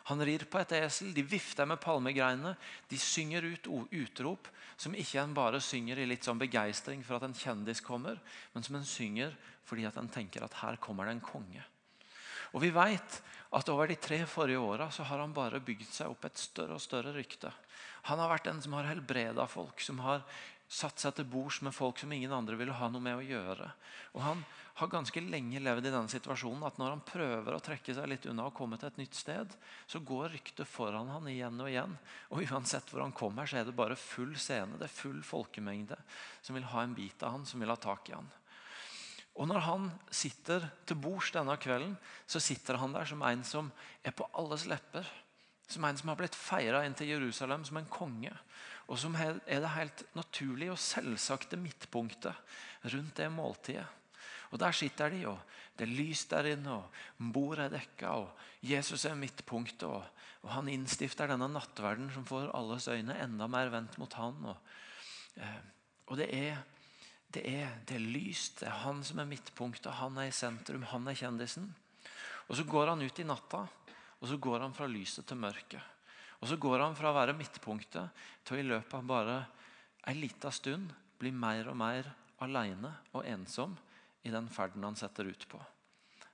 Han 0.09 0.23
rir 0.25 0.47
på 0.50 0.59
et 0.61 0.73
esel, 0.79 1.11
de 1.15 1.23
vifter 1.27 1.69
med 1.69 1.81
palmegreinene. 1.83 2.55
De 2.89 2.99
synger 2.99 3.45
ut 3.45 3.69
utrop 3.91 4.49
som 4.81 4.95
ikke 4.97 5.21
en 5.21 5.35
bare 5.37 5.61
synger 5.62 6.00
i 6.00 6.07
litt 6.09 6.25
sånn 6.25 6.41
begeistring 6.41 7.03
for 7.05 7.19
at 7.19 7.27
en 7.27 7.37
kjendis 7.37 7.83
kommer, 7.85 8.17
men 8.55 8.65
som 8.65 8.79
en 8.79 8.89
synger 8.89 9.37
fordi 9.69 9.85
at 9.87 9.99
en 10.00 10.09
tenker 10.11 10.43
at 10.43 10.57
her 10.62 10.81
kommer 10.83 11.07
det 11.07 11.19
en 11.19 11.25
konge. 11.25 11.67
Og 12.55 12.65
Vi 12.65 12.73
vet 12.75 13.21
at 13.55 13.69
over 13.71 13.91
de 13.91 13.99
tre 13.99 14.25
forrige 14.27 14.59
åra 14.59 14.89
har 14.91 15.19
han 15.21 15.35
bare 15.35 15.61
bygd 15.62 15.87
seg 15.93 16.11
opp 16.11 16.25
et 16.27 16.39
større 16.39 16.79
og 16.79 16.83
større 16.83 17.12
rykte. 17.15 17.53
Han 18.09 18.19
har 18.19 18.31
vært 18.33 18.49
den 18.49 18.62
som 18.62 18.75
har 18.79 18.89
helbreda 18.89 19.47
folk, 19.47 19.83
som 19.83 20.00
har 20.03 20.25
satt 20.71 21.03
seg 21.03 21.17
til 21.17 21.27
bords 21.27 21.59
med 21.67 21.75
folk 21.75 21.99
som 21.99 22.12
ingen 22.15 22.33
andre 22.33 22.55
ville 22.59 22.75
ha 22.79 22.89
noe 22.89 23.03
med 23.03 23.19
å 23.19 23.27
gjøre. 23.27 23.73
Og 24.15 24.23
Han 24.23 24.45
har 24.81 24.89
ganske 24.89 25.21
lenge 25.21 25.61
levd 25.61 25.89
i 25.89 25.91
denne 25.93 26.09
situasjonen 26.09 26.62
at 26.65 26.79
når 26.81 26.95
han 26.95 27.03
prøver 27.05 27.53
å 27.53 27.61
trekke 27.61 27.93
seg 27.93 28.07
litt 28.09 28.25
unna 28.31 28.47
og 28.49 28.55
komme 28.57 28.79
til 28.81 28.89
et 28.89 29.00
nytt 29.03 29.19
sted, 29.19 29.53
så 29.85 30.00
går 30.00 30.31
ryktet 30.33 30.71
foran 30.71 31.11
han 31.12 31.27
igjen 31.29 31.61
og 31.61 31.69
igjen. 31.69 31.97
Og 32.33 32.47
uansett 32.47 32.89
hvor 32.89 33.03
han 33.05 33.12
kommer, 33.12 33.50
så 33.50 33.61
er 33.61 33.69
det 33.69 33.77
bare 33.77 33.99
full 33.99 34.33
scene. 34.41 34.79
Det 34.81 34.87
er 34.87 34.95
full 34.95 35.19
folkemengde 35.27 35.99
som 36.41 36.57
vil 36.57 36.69
ha 36.73 36.85
en 36.87 36.97
bit 36.97 37.27
av 37.27 37.35
han, 37.37 37.45
som 37.45 37.61
vil 37.61 37.73
ha 37.73 37.77
tak 37.77 38.09
i 38.09 38.17
han. 38.17 38.31
Og 39.37 39.50
når 39.50 39.67
han 39.67 39.91
sitter 40.12 40.65
til 40.89 40.99
bords 41.03 41.29
denne 41.35 41.59
kvelden, 41.61 41.99
så 42.25 42.41
sitter 42.43 42.81
han 42.81 42.97
der 42.97 43.09
som 43.09 43.23
en 43.27 43.45
som 43.47 43.69
er 44.07 44.17
på 44.17 44.29
alles 44.39 44.65
lepper. 44.71 45.05
Som 45.71 45.85
en 45.87 45.99
som 45.99 46.11
har 46.11 46.19
blitt 46.19 46.35
feira 46.35 46.83
inn 46.87 46.97
til 46.99 47.12
Jerusalem 47.12 47.69
som 47.69 47.79
en 47.79 47.93
konge. 47.93 48.33
Og 48.90 48.99
som 48.99 49.14
er 49.14 49.38
det 49.47 49.70
helt 49.76 50.02
naturlige 50.18 50.75
og 50.75 50.82
selvsagte 50.82 51.59
midtpunktet 51.61 52.35
rundt 52.90 53.16
det 53.16 53.28
måltidet. 53.30 53.87
Og 54.50 54.59
Der 54.59 54.73
sitter 54.75 55.09
de, 55.09 55.26
og 55.30 55.38
det 55.78 55.87
er 55.87 55.94
lys 55.94 56.25
der 56.26 56.49
inne, 56.50 56.73
og 56.73 57.32
bordet 57.32 57.68
er 57.68 57.76
dekka, 57.76 58.06
og 58.06 58.30
Jesus 58.62 59.04
er 59.04 59.14
midtpunktet. 59.14 59.87
Og, 59.87 60.02
og 60.42 60.50
Han 60.56 60.68
innstifter 60.68 61.30
denne 61.30 61.49
nattverden 61.49 62.11
som 62.11 62.26
får 62.26 62.50
alles 62.56 62.88
øyne 62.88 63.14
enda 63.23 63.47
mer 63.47 63.70
vendt 63.70 63.99
mot 63.99 64.12
han. 64.18 64.42
Og, 64.44 64.56
eh, 65.37 65.61
og 66.06 66.18
det, 66.18 66.26
er, 66.35 66.59
det, 67.30 67.47
er, 67.47 67.78
det 67.87 67.97
er 67.97 68.11
lyst. 68.18 68.61
Det 68.61 68.68
er 68.68 68.82
han 68.82 69.04
som 69.06 69.23
er 69.23 69.30
midtpunktet. 69.30 69.92
Han 70.02 70.18
er 70.18 70.32
i 70.32 70.35
sentrum. 70.35 70.82
Han 70.90 71.06
er 71.06 71.14
kjendisen. 71.14 71.70
Og 72.49 72.56
Så 72.56 72.64
går 72.66 72.90
han 72.90 73.02
ut 73.02 73.18
i 73.18 73.23
natta, 73.23 73.62
og 74.20 74.28
så 74.28 74.37
går 74.37 74.61
han 74.61 74.75
fra 74.75 74.90
lyset 74.90 75.26
til 75.26 75.38
mørket. 75.38 76.00
Og 76.40 76.49
Så 76.49 76.56
går 76.56 76.80
han 76.80 76.97
fra 76.97 77.11
å 77.11 77.16
være 77.16 77.37
midtpunktet 77.37 78.23
til 78.44 78.56
å 78.56 78.61
i 78.61 78.68
løpet 78.68 78.97
av 78.97 79.09
bare 79.09 79.37
ei 80.09 80.16
lita 80.16 80.50
stund 80.50 80.92
bli 81.20 81.32
mer 81.37 81.68
og 81.68 81.76
mer 81.76 82.09
aleine 82.40 82.94
og 83.12 83.26
ensom 83.28 83.76
i 84.25 84.32
den 84.32 84.49
ferden 84.52 84.85
han 84.85 84.97
setter 84.97 85.28
ut 85.28 85.44
på. 85.49 85.61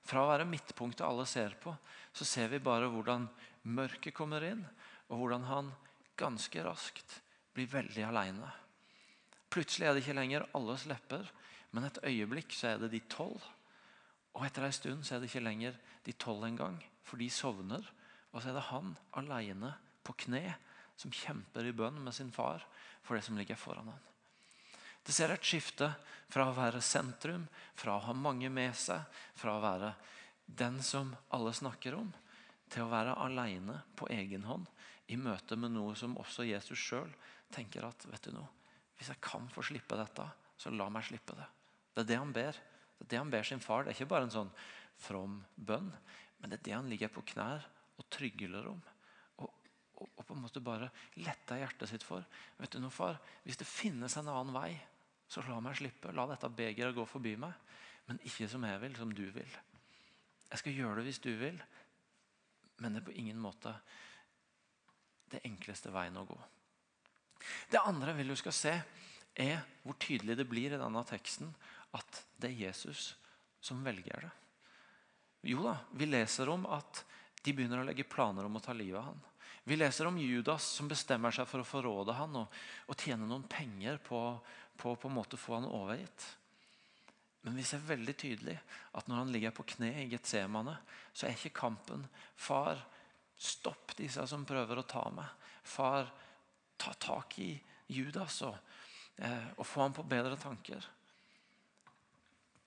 Fra 0.07 0.23
å 0.23 0.29
være 0.29 0.47
midtpunktet 0.47 1.03
alle 1.03 1.25
ser 1.27 1.57
på, 1.59 1.73
så 2.15 2.25
ser 2.25 2.47
vi 2.53 2.63
bare 2.63 2.87
hvordan 2.91 3.27
mørket 3.67 4.15
kommer 4.15 4.45
inn, 4.47 4.63
og 5.11 5.19
hvordan 5.19 5.43
han 5.47 5.71
ganske 6.19 6.63
raskt 6.63 7.19
blir 7.55 7.67
veldig 7.71 8.05
aleine. 8.07 8.51
Plutselig 9.51 9.87
er 9.87 9.95
det 9.95 10.03
ikke 10.03 10.15
lenger 10.15 10.47
alles 10.55 10.85
lepper, 10.87 11.27
men 11.75 11.87
et 11.87 11.99
øyeblikk 12.07 12.55
så 12.55 12.71
er 12.71 12.81
det 12.81 12.93
de 12.93 13.03
tolv. 13.11 13.43
Og 14.37 14.45
etter 14.47 14.63
en 14.63 14.75
stund 14.75 15.03
så 15.03 15.15
er 15.15 15.21
det 15.23 15.31
ikke 15.31 15.43
lenger 15.43 15.75
de 16.05 16.15
tolv 16.15 16.47
engang, 16.47 16.79
for 17.03 17.19
de 17.19 17.27
sovner. 17.31 17.83
Og 18.31 18.39
så 18.39 18.51
er 18.51 18.57
det 18.57 18.67
han 18.69 18.95
aleine 19.19 19.73
på 20.07 20.15
kne 20.25 20.45
som 20.97 21.13
kjemper 21.13 21.67
i 21.67 21.75
bønn 21.75 21.99
med 22.03 22.15
sin 22.15 22.31
far 22.33 22.63
for 23.03 23.17
det 23.17 23.25
som 23.27 23.37
ligger 23.37 23.59
foran 23.59 23.91
ham. 23.91 24.05
Det 25.03 25.15
ser 25.15 25.31
et 25.31 25.45
skifte 25.45 25.87
fra 26.27 26.49
å 26.49 26.55
være 26.55 26.81
sentrum, 26.83 27.45
fra 27.75 27.95
å 27.95 28.05
ha 28.09 28.15
mange 28.15 28.49
med 28.51 28.75
seg, 28.75 29.05
fra 29.37 29.55
å 29.55 29.63
være 29.63 29.93
den 30.47 30.81
som 30.83 31.13
alle 31.35 31.53
snakker 31.55 31.95
om, 31.95 32.09
til 32.67 32.83
å 32.83 32.91
være 32.91 33.15
alene 33.23 33.77
på 33.95 34.09
egen 34.11 34.43
hånd 34.47 34.67
i 35.07 35.15
møte 35.15 35.55
med 35.55 35.71
noe 35.71 35.95
som 35.95 36.17
også 36.19 36.43
Jesus 36.47 36.81
sjøl 36.81 37.11
tenker 37.55 37.85
at 37.87 38.03
vet 38.09 38.27
du 38.27 38.33
noe, 38.35 38.49
hvis 38.97 39.13
jeg 39.13 39.23
kan 39.23 39.47
få 39.53 39.63
slippe 39.63 39.95
dette, 39.95 40.25
så 40.59 40.73
la 40.73 40.89
meg 40.91 41.05
slippe 41.07 41.37
det. 41.37 41.47
Det 41.93 42.03
er 42.03 42.09
det 42.09 42.19
han 42.19 42.33
ber. 42.35 42.59
Det 42.97 43.05
er 43.05 43.11
det 43.13 43.21
han 43.21 43.31
ber 43.31 43.47
sin 43.47 43.63
far. 43.63 43.85
Det 43.85 43.93
er 43.93 43.99
ikke 43.99 44.11
bare 44.11 44.27
en 44.27 44.33
sånn 44.33 44.51
from 44.99 45.39
bønn, 45.55 45.91
men 46.41 46.51
det 46.51 46.59
er 46.59 46.65
det 46.65 46.75
han 46.75 46.91
ligger 46.91 47.13
på 47.13 47.23
knær 47.31 47.63
og 47.97 48.09
trygler 48.13 48.67
om. 48.73 48.81
Og, 49.97 50.21
på 50.21 50.35
en 50.35 50.43
måte 50.43 50.61
bare 50.61 50.91
letta 51.23 51.57
hjertet 51.57 51.89
sitt 51.89 52.05
for. 52.05 52.25
Vet 52.59 52.75
du 52.75 52.81
noe, 52.83 52.93
far? 52.93 53.17
Hvis 53.45 53.57
det 53.57 53.69
finnes 53.69 54.13
en 54.19 54.29
annen 54.29 54.53
vei, 54.53 54.71
så 55.27 55.41
la 55.47 55.57
meg 55.63 55.77
slippe. 55.79 56.13
La 56.13 56.27
dette 56.29 56.49
begeret 56.53 56.95
gå 56.95 57.05
forbi 57.09 57.33
meg. 57.39 57.55
Men 58.07 58.21
ikke 58.27 58.47
som 58.51 58.63
jeg 58.67 58.81
vil, 58.83 58.95
som 58.99 59.13
du 59.13 59.25
vil. 59.35 59.55
Jeg 60.47 60.61
skal 60.61 60.77
gjøre 60.77 60.99
det 60.99 61.09
hvis 61.09 61.23
du 61.23 61.31
vil, 61.39 61.57
men 62.77 62.93
det 62.93 63.01
er 63.01 63.07
på 63.09 63.15
ingen 63.19 63.39
måte 63.41 63.73
det 65.31 65.41
enkleste 65.47 65.91
veien 65.91 66.15
å 66.19 66.27
gå. 66.27 66.37
Det 67.71 67.81
andre 67.81 68.13
jeg 68.13 68.21
vil 68.21 68.31
du 68.31 68.37
skal 68.39 68.55
se, 68.55 68.75
er 69.37 69.59
hvor 69.83 69.97
tydelig 70.01 70.37
det 70.39 70.47
blir 70.49 70.73
i 70.73 70.79
denne 70.79 71.03
teksten 71.05 71.51
at 71.97 72.23
det 72.39 72.49
er 72.49 72.61
Jesus 72.67 73.11
som 73.63 73.83
velger 73.85 74.27
det. 74.27 74.31
Jo 75.51 75.61
da, 75.67 75.75
vi 75.93 76.07
leser 76.09 76.49
om 76.49 76.65
at 76.73 77.03
de 77.43 77.53
begynner 77.53 77.83
å 77.83 77.87
legge 77.87 78.07
planer 78.07 78.47
om 78.47 78.57
å 78.57 78.63
ta 78.63 78.73
livet 78.75 78.99
av 78.99 79.11
han. 79.11 79.19
Vi 79.67 79.75
leser 79.75 80.07
om 80.07 80.17
Judas 80.17 80.63
som 80.77 80.87
bestemmer 80.87 81.33
seg 81.35 81.47
for 81.49 81.59
å 81.59 81.67
forråde 81.67 82.13
han 82.15 82.35
og, 82.39 82.53
og 82.87 83.01
tjene 83.03 83.27
noen 83.27 83.43
penger 83.51 83.97
på, 83.99 84.21
på 84.79 84.93
på 84.95 85.09
en 85.09 85.17
måte 85.17 85.39
få 85.39 85.57
han 85.57 85.67
overgitt. 85.67 86.27
Men 87.43 87.57
vi 87.59 87.65
ser 87.67 87.83
veldig 87.83 88.15
tydelig 88.15 88.55
at 88.95 89.09
når 89.11 89.19
han 89.21 89.33
ligger 89.35 89.51
på 89.55 89.65
kne 89.73 89.89
i 90.01 90.07
Getsemane, 90.13 90.77
så 91.11 91.27
er 91.27 91.35
ikke 91.35 91.59
kampen 91.59 92.07
'Far, 92.35 92.79
stopp 93.35 93.91
disse 93.99 94.23
som 94.27 94.47
prøver 94.47 94.79
å 94.79 94.87
ta 94.87 95.03
meg'. 95.11 95.35
'Far, 95.63 96.11
ta 96.79 96.93
tak 96.93 97.35
i 97.43 97.51
Judas 97.91 98.41
og, 98.47 98.55
eh, 99.19 99.51
og 99.57 99.67
få 99.67 99.81
ham 99.83 99.93
på 99.93 100.07
bedre 100.07 100.39
tanker'. 100.39 100.87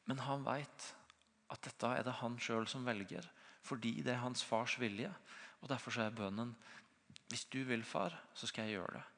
Men 0.05 0.19
han 0.19 0.45
veit 0.45 0.95
at 1.49 1.63
dette 1.63 1.87
er 1.97 2.05
det 2.05 2.21
han 2.21 2.37
sjøl 2.37 2.69
som 2.69 2.85
velger, 2.85 3.25
fordi 3.63 4.03
det 4.03 4.13
er 4.13 4.25
hans 4.25 4.45
fars 4.45 4.77
vilje. 4.79 5.13
Og 5.61 5.69
Derfor 5.69 6.01
er 6.01 6.11
bønnen 6.11 6.55
'Hvis 7.31 7.47
du 7.47 7.63
vil, 7.65 7.85
far, 7.85 8.19
så 8.35 8.47
skal 8.47 8.67
jeg 8.67 8.81
gjøre 8.81 8.99
det'. 8.99 9.09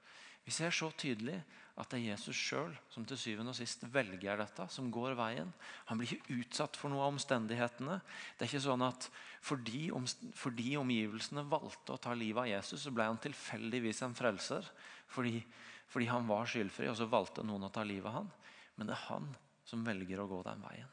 Vi 0.44 0.50
ser 0.50 0.70
så 0.70 0.90
tydelig 0.98 1.38
at 1.80 1.88
det 1.88 2.00
er 2.02 2.10
Jesus 2.12 2.36
sjøl 2.36 2.72
som 2.92 3.04
til 3.08 3.16
syvende 3.16 3.54
og 3.54 3.56
sist 3.56 3.84
velger 3.94 4.36
dette, 4.36 4.66
som 4.68 4.90
går 4.92 5.14
veien. 5.16 5.52
Han 5.88 6.00
blir 6.00 6.12
ikke 6.12 6.36
utsatt 6.42 6.76
for 6.76 6.92
noe 6.92 7.06
av 7.06 7.14
omstendighetene. 7.14 8.00
Det 8.36 8.44
er 8.44 8.50
ikke 8.50 8.64
sånn 8.66 8.84
at 8.84 9.08
fordi, 9.40 9.86
fordi 10.36 10.74
omgivelsene 10.76 11.46
valgte 11.48 11.94
å 11.94 12.02
ta 12.02 12.12
livet 12.18 12.42
av 12.44 12.50
Jesus, 12.50 12.84
så 12.84 12.92
ble 12.92 13.08
han 13.08 13.20
tilfeldigvis 13.22 14.02
en 14.04 14.16
frelser 14.18 14.68
fordi, 15.12 15.40
fordi, 15.92 16.08
han 16.08 16.28
var 16.28 16.48
skyldfri, 16.48 16.88
og 16.88 16.96
så 16.96 17.08
valgte 17.08 17.44
noen 17.44 17.68
å 17.68 17.72
ta 17.72 17.84
livet 17.84 18.08
av 18.08 18.20
han. 18.20 18.30
Men 18.76 18.88
det 18.88 18.96
er 18.96 19.08
han 19.08 19.32
som 19.68 19.84
velger 19.84 20.20
å 20.22 20.28
gå 20.28 20.38
den 20.46 20.62
veien. 20.64 20.92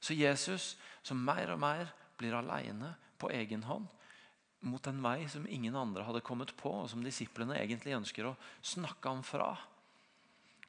Så 0.00 0.16
Jesus, 0.16 0.74
som 1.02 1.20
mer 1.22 1.52
og 1.54 1.60
mer 1.62 1.90
blir 2.18 2.34
aleine 2.34 2.94
på 3.20 3.30
egen 3.34 3.62
hånd, 3.66 3.86
mot 4.66 4.86
en 4.86 5.02
vei 5.02 5.28
som 5.30 5.46
ingen 5.48 5.76
andre 5.76 6.04
hadde 6.04 6.22
kommet 6.24 6.52
på, 6.56 6.72
og 6.82 6.90
som 6.92 7.04
disiplene 7.04 7.56
egentlig 7.60 7.96
ønsker 7.96 8.28
å 8.28 8.36
snakke 8.60 9.08
ham 9.08 9.22
fra. 9.24 9.54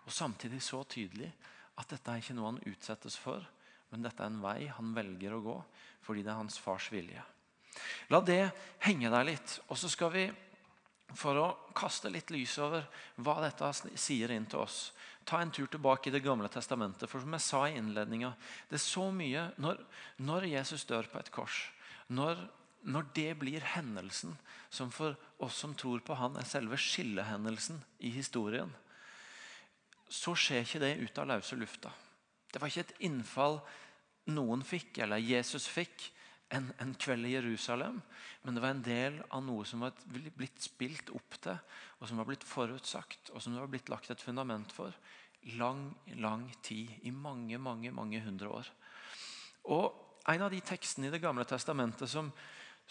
Og 0.06 0.14
samtidig 0.16 0.62
så 0.64 0.84
tydelig 0.88 1.32
at 1.80 1.92
dette 1.92 2.12
er 2.12 2.22
ikke 2.22 2.36
noe 2.38 2.54
han 2.54 2.64
utsettes 2.72 3.18
for, 3.20 3.44
men 3.92 4.06
dette 4.06 4.24
er 4.24 4.32
en 4.32 4.42
vei 4.44 4.70
han 4.72 4.94
velger 4.96 5.36
å 5.36 5.44
gå 5.44 5.58
fordi 6.02 6.24
det 6.26 6.32
er 6.34 6.40
hans 6.40 6.58
fars 6.58 6.88
vilje. 6.90 7.22
La 8.10 8.20
det 8.26 8.50
henge 8.88 9.12
der 9.14 9.28
litt. 9.28 9.60
Og 9.70 9.78
så 9.78 9.90
skal 9.92 10.10
vi, 10.16 10.24
for 11.14 11.38
å 11.38 11.46
kaste 11.78 12.10
litt 12.10 12.32
lys 12.34 12.56
over 12.64 12.88
hva 13.22 13.38
dette 13.44 13.70
sier 14.00 14.34
inn 14.34 14.48
til 14.50 14.64
oss, 14.64 14.80
ta 15.28 15.44
en 15.44 15.52
tur 15.54 15.70
tilbake 15.70 16.10
i 16.10 16.16
Det 16.16 16.24
gamle 16.26 16.50
testamentet. 16.50 17.10
For 17.10 17.22
som 17.22 17.38
jeg 17.38 17.46
sa 17.46 17.62
i 17.68 17.78
innledninga, 17.78 18.34
det 18.70 18.80
er 18.80 18.84
så 18.84 19.12
mye 19.14 19.52
når, 19.62 19.84
når 20.26 20.50
Jesus 20.56 20.88
dør 20.90 21.08
på 21.12 21.22
et 21.22 21.32
kors, 21.32 21.60
når, 22.10 22.42
når 22.82 23.10
det 23.16 23.32
blir 23.42 23.66
hendelsen 23.76 24.34
som 24.74 24.92
for 24.94 25.18
oss 25.44 25.60
som 25.62 25.76
tror 25.78 26.02
på 26.06 26.16
han, 26.18 26.38
er 26.38 26.48
selve 26.48 26.80
skillehendelsen 26.80 27.82
i 28.00 28.14
historien, 28.16 28.72
så 30.12 30.34
skjer 30.36 30.66
ikke 30.66 30.82
det 30.84 30.96
ut 31.00 31.22
av 31.22 31.30
løse 31.30 31.56
lufta. 31.56 31.92
Det 32.52 32.60
var 32.60 32.72
ikke 32.72 32.88
et 32.88 32.98
innfall 33.08 33.62
noen 34.32 34.64
fikk, 34.66 35.00
eller 35.04 35.22
Jesus 35.24 35.68
fikk, 35.72 36.12
en, 36.52 36.68
en, 36.84 36.92
kveld 37.00 37.30
i 37.30 37.36
Jerusalem. 37.38 38.02
Men 38.44 38.58
det 38.58 38.64
var 38.64 38.74
en 38.76 38.84
del 38.84 39.22
av 39.32 39.44
noe 39.46 39.64
som 39.68 39.86
var 39.86 39.96
blitt 40.12 40.60
spilt 40.60 41.08
opp 41.16 41.38
til, 41.40 41.56
og 42.00 42.10
som 42.10 42.20
var 42.20 42.28
blitt 42.28 42.44
forutsagt, 42.44 43.32
og 43.32 43.40
som 43.40 43.56
det 43.56 43.62
var 43.64 43.72
blitt 43.72 43.92
lagt 43.92 44.12
et 44.12 44.24
fundament 44.24 44.74
for. 44.76 44.92
Lang, 45.58 45.88
lang 46.20 46.50
tid. 46.62 46.92
I 47.08 47.14
mange, 47.16 47.56
mange, 47.58 47.94
mange 47.96 48.20
hundre 48.22 48.52
år. 48.62 48.72
Og 49.72 50.08
En 50.30 50.44
av 50.46 50.52
de 50.54 50.60
tekstene 50.62 51.08
i 51.08 51.10
Det 51.10 51.18
gamle 51.18 51.42
testamentet 51.50 52.06
som, 52.06 52.28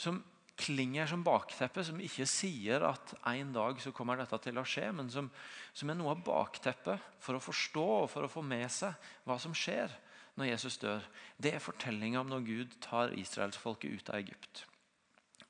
som 0.01 0.23
klinger 0.61 1.09
som 1.09 1.25
bakteppe, 1.25 1.83
som 1.85 2.01
ikke 2.03 2.27
sier 2.29 2.85
at 2.85 3.15
en 3.31 3.53
dag 3.55 3.81
så 3.81 3.93
kommer 3.97 4.21
dette 4.21 4.39
til 4.45 4.61
å 4.61 4.67
skje, 4.69 4.91
men 4.97 5.09
som, 5.13 5.31
som 5.77 5.91
er 5.91 5.97
noe 5.99 6.15
av 6.15 6.25
bakteppet 6.27 7.21
for 7.23 7.37
å 7.37 7.43
forstå 7.43 7.87
og 8.03 8.09
for 8.13 8.27
å 8.27 8.33
få 8.33 8.45
med 8.45 8.69
seg 8.73 9.11
hva 9.29 9.39
som 9.41 9.57
skjer 9.57 9.93
når 10.41 10.53
Jesus 10.53 10.79
dør. 10.81 11.07
Det 11.41 11.55
er 11.57 11.65
fortellinga 11.65 12.21
om 12.23 12.33
når 12.33 12.47
Gud 12.49 12.77
tar 12.85 13.17
israelsfolket 13.17 13.97
ut 13.97 14.13
av 14.13 14.21
Egypt. 14.21 14.65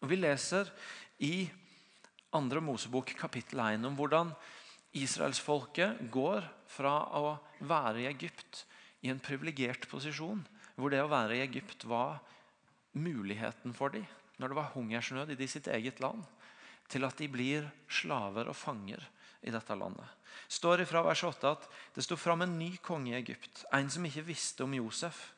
Og 0.00 0.11
Vi 0.11 0.19
leser 0.19 0.71
i 1.26 1.35
2. 2.30 2.62
Mosebok 2.62 3.12
kapittel 3.19 3.61
1 3.66 3.87
om 3.87 3.99
hvordan 3.99 4.30
israelsfolket 4.97 6.07
går 6.11 6.47
fra 6.71 6.95
å 7.19 7.37
være 7.66 8.04
i 8.04 8.09
Egypt 8.11 8.64
i 9.02 9.11
en 9.11 9.23
privilegert 9.23 9.87
posisjon, 9.90 10.42
hvor 10.78 10.92
det 10.92 11.02
å 11.02 11.11
være 11.11 11.38
i 11.38 11.45
Egypt 11.45 11.87
var 11.90 12.19
muligheten 12.95 13.75
for 13.76 13.92
dem 13.95 14.07
når 14.40 14.50
det 14.50 14.59
var 14.59 14.73
hungersnød 14.75 15.35
i 15.37 15.49
sitt 15.49 15.68
eget 15.68 16.00
land, 16.00 16.25
til 16.90 17.04
at 17.06 17.18
de 17.20 17.28
blir 17.30 17.68
slaver 17.88 18.49
og 18.50 18.56
fanger 18.56 19.04
i 19.47 19.52
dette 19.52 19.76
landet. 19.76 20.06
står 20.49 20.82
ifra 20.82 21.02
vers 21.02 21.23
8 21.25 21.50
at 21.50 21.68
det 21.94 22.04
sto 22.04 22.16
fram 22.16 22.42
en 22.42 22.59
ny 22.59 22.76
konge 22.82 23.12
i 23.12 23.18
Egypt, 23.18 23.64
en 23.73 23.90
som 23.90 24.04
ikke 24.04 24.26
visste 24.26 24.64
om 24.64 24.75
Josef. 24.75 25.32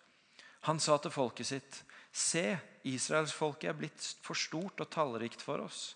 Han 0.69 0.81
sa 0.81 0.99
til 0.99 1.11
folket 1.11 1.47
sitt, 1.47 1.83
Se, 2.13 2.59
israelsfolket 2.85 3.71
er 3.71 3.77
blitt 3.77 4.07
for 4.21 4.37
stort 4.37 4.81
og 4.85 4.91
tallrikt 4.93 5.41
for 5.41 5.63
oss. 5.65 5.95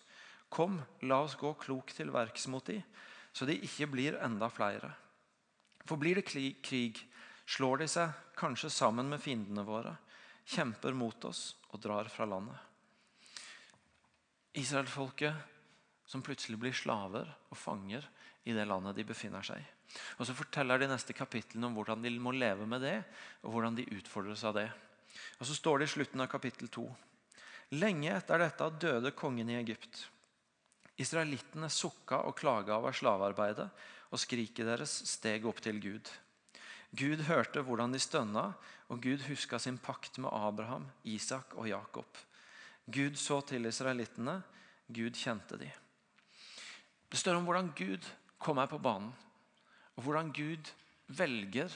Kom, 0.49 0.79
la 1.03 1.21
oss 1.27 1.37
gå 1.37 1.53
klokt 1.61 1.99
til 1.99 2.13
verks 2.15 2.47
mot 2.49 2.65
dem, 2.65 2.81
så 3.37 3.45
de 3.45 3.59
ikke 3.61 3.91
blir 3.93 4.17
enda 4.25 4.49
flere. 4.49 4.95
For 5.85 6.01
blir 6.01 6.17
det 6.17 6.25
krig, 6.27 7.03
slår 7.45 7.83
de 7.85 7.91
seg 7.91 8.15
kanskje 8.39 8.73
sammen 8.73 9.11
med 9.13 9.21
fiendene 9.21 9.67
våre, 9.67 9.93
kjemper 10.49 10.97
mot 10.97 11.29
oss 11.29 11.51
og 11.75 11.83
drar 11.85 12.09
fra 12.09 12.25
landet. 12.25 12.66
Israelsfolket 14.57 15.35
som 16.07 16.23
plutselig 16.25 16.59
blir 16.61 16.75
slaver 16.77 17.29
og 17.51 17.59
fanger 17.59 18.07
i 18.47 18.55
det 18.55 18.67
landet 18.69 18.97
de 18.97 19.07
befinner 19.07 19.45
seg 19.47 19.61
i. 19.61 19.67
Og 20.19 20.27
Så 20.27 20.35
forteller 20.35 20.79
de 20.79 20.89
neste 20.91 21.15
kapitlene 21.17 21.69
om 21.69 21.77
hvordan 21.77 22.03
de 22.03 22.13
må 22.19 22.33
leve 22.35 22.67
med 22.67 22.83
det, 22.83 22.99
og 23.43 23.55
hvordan 23.55 23.77
de 23.79 23.89
utfordres 23.97 24.45
av 24.47 24.55
det. 24.59 24.69
Og 25.41 25.47
Så 25.47 25.55
står 25.59 25.79
det 25.79 25.89
i 25.89 25.95
slutten 25.97 26.23
av 26.23 26.31
kapittel 26.31 26.69
2. 26.69 26.87
Lenge 27.77 28.13
etter 28.15 28.39
dette 28.39 28.71
døde 28.83 29.11
kongen 29.11 29.51
i 29.51 29.59
Egypt. 29.59 30.07
Israelittene 30.97 31.69
sukka 31.69 32.23
og 32.25 32.37
klaga 32.39 32.79
over 32.79 32.95
slavearbeidet, 32.95 33.69
og 34.15 34.23
skriket 34.23 34.69
deres 34.69 34.93
steg 35.11 35.45
opp 35.49 35.59
til 35.61 35.81
Gud. 35.83 36.09
Gud 36.97 37.27
hørte 37.27 37.65
hvordan 37.67 37.93
de 37.93 38.01
stønna, 38.01 38.53
og 38.89 39.03
Gud 39.03 39.27
huska 39.27 39.59
sin 39.59 39.79
pakt 39.83 40.21
med 40.23 40.31
Abraham, 40.33 40.87
Isak 41.05 41.57
og 41.59 41.69
Jakob. 41.69 42.07
Gud 42.87 43.19
så 43.19 43.41
til 43.47 43.67
israelittene. 43.67 44.39
Gud 44.87 45.19
kjente 45.19 45.59
de. 45.59 45.69
Det 47.11 47.19
står 47.19 47.39
om 47.39 47.47
hvordan 47.47 47.73
Gud 47.77 48.05
kommer 48.39 48.69
på 48.71 48.79
banen, 48.83 49.13
og 49.97 50.05
hvordan 50.05 50.31
Gud 50.35 50.71
velger 51.09 51.73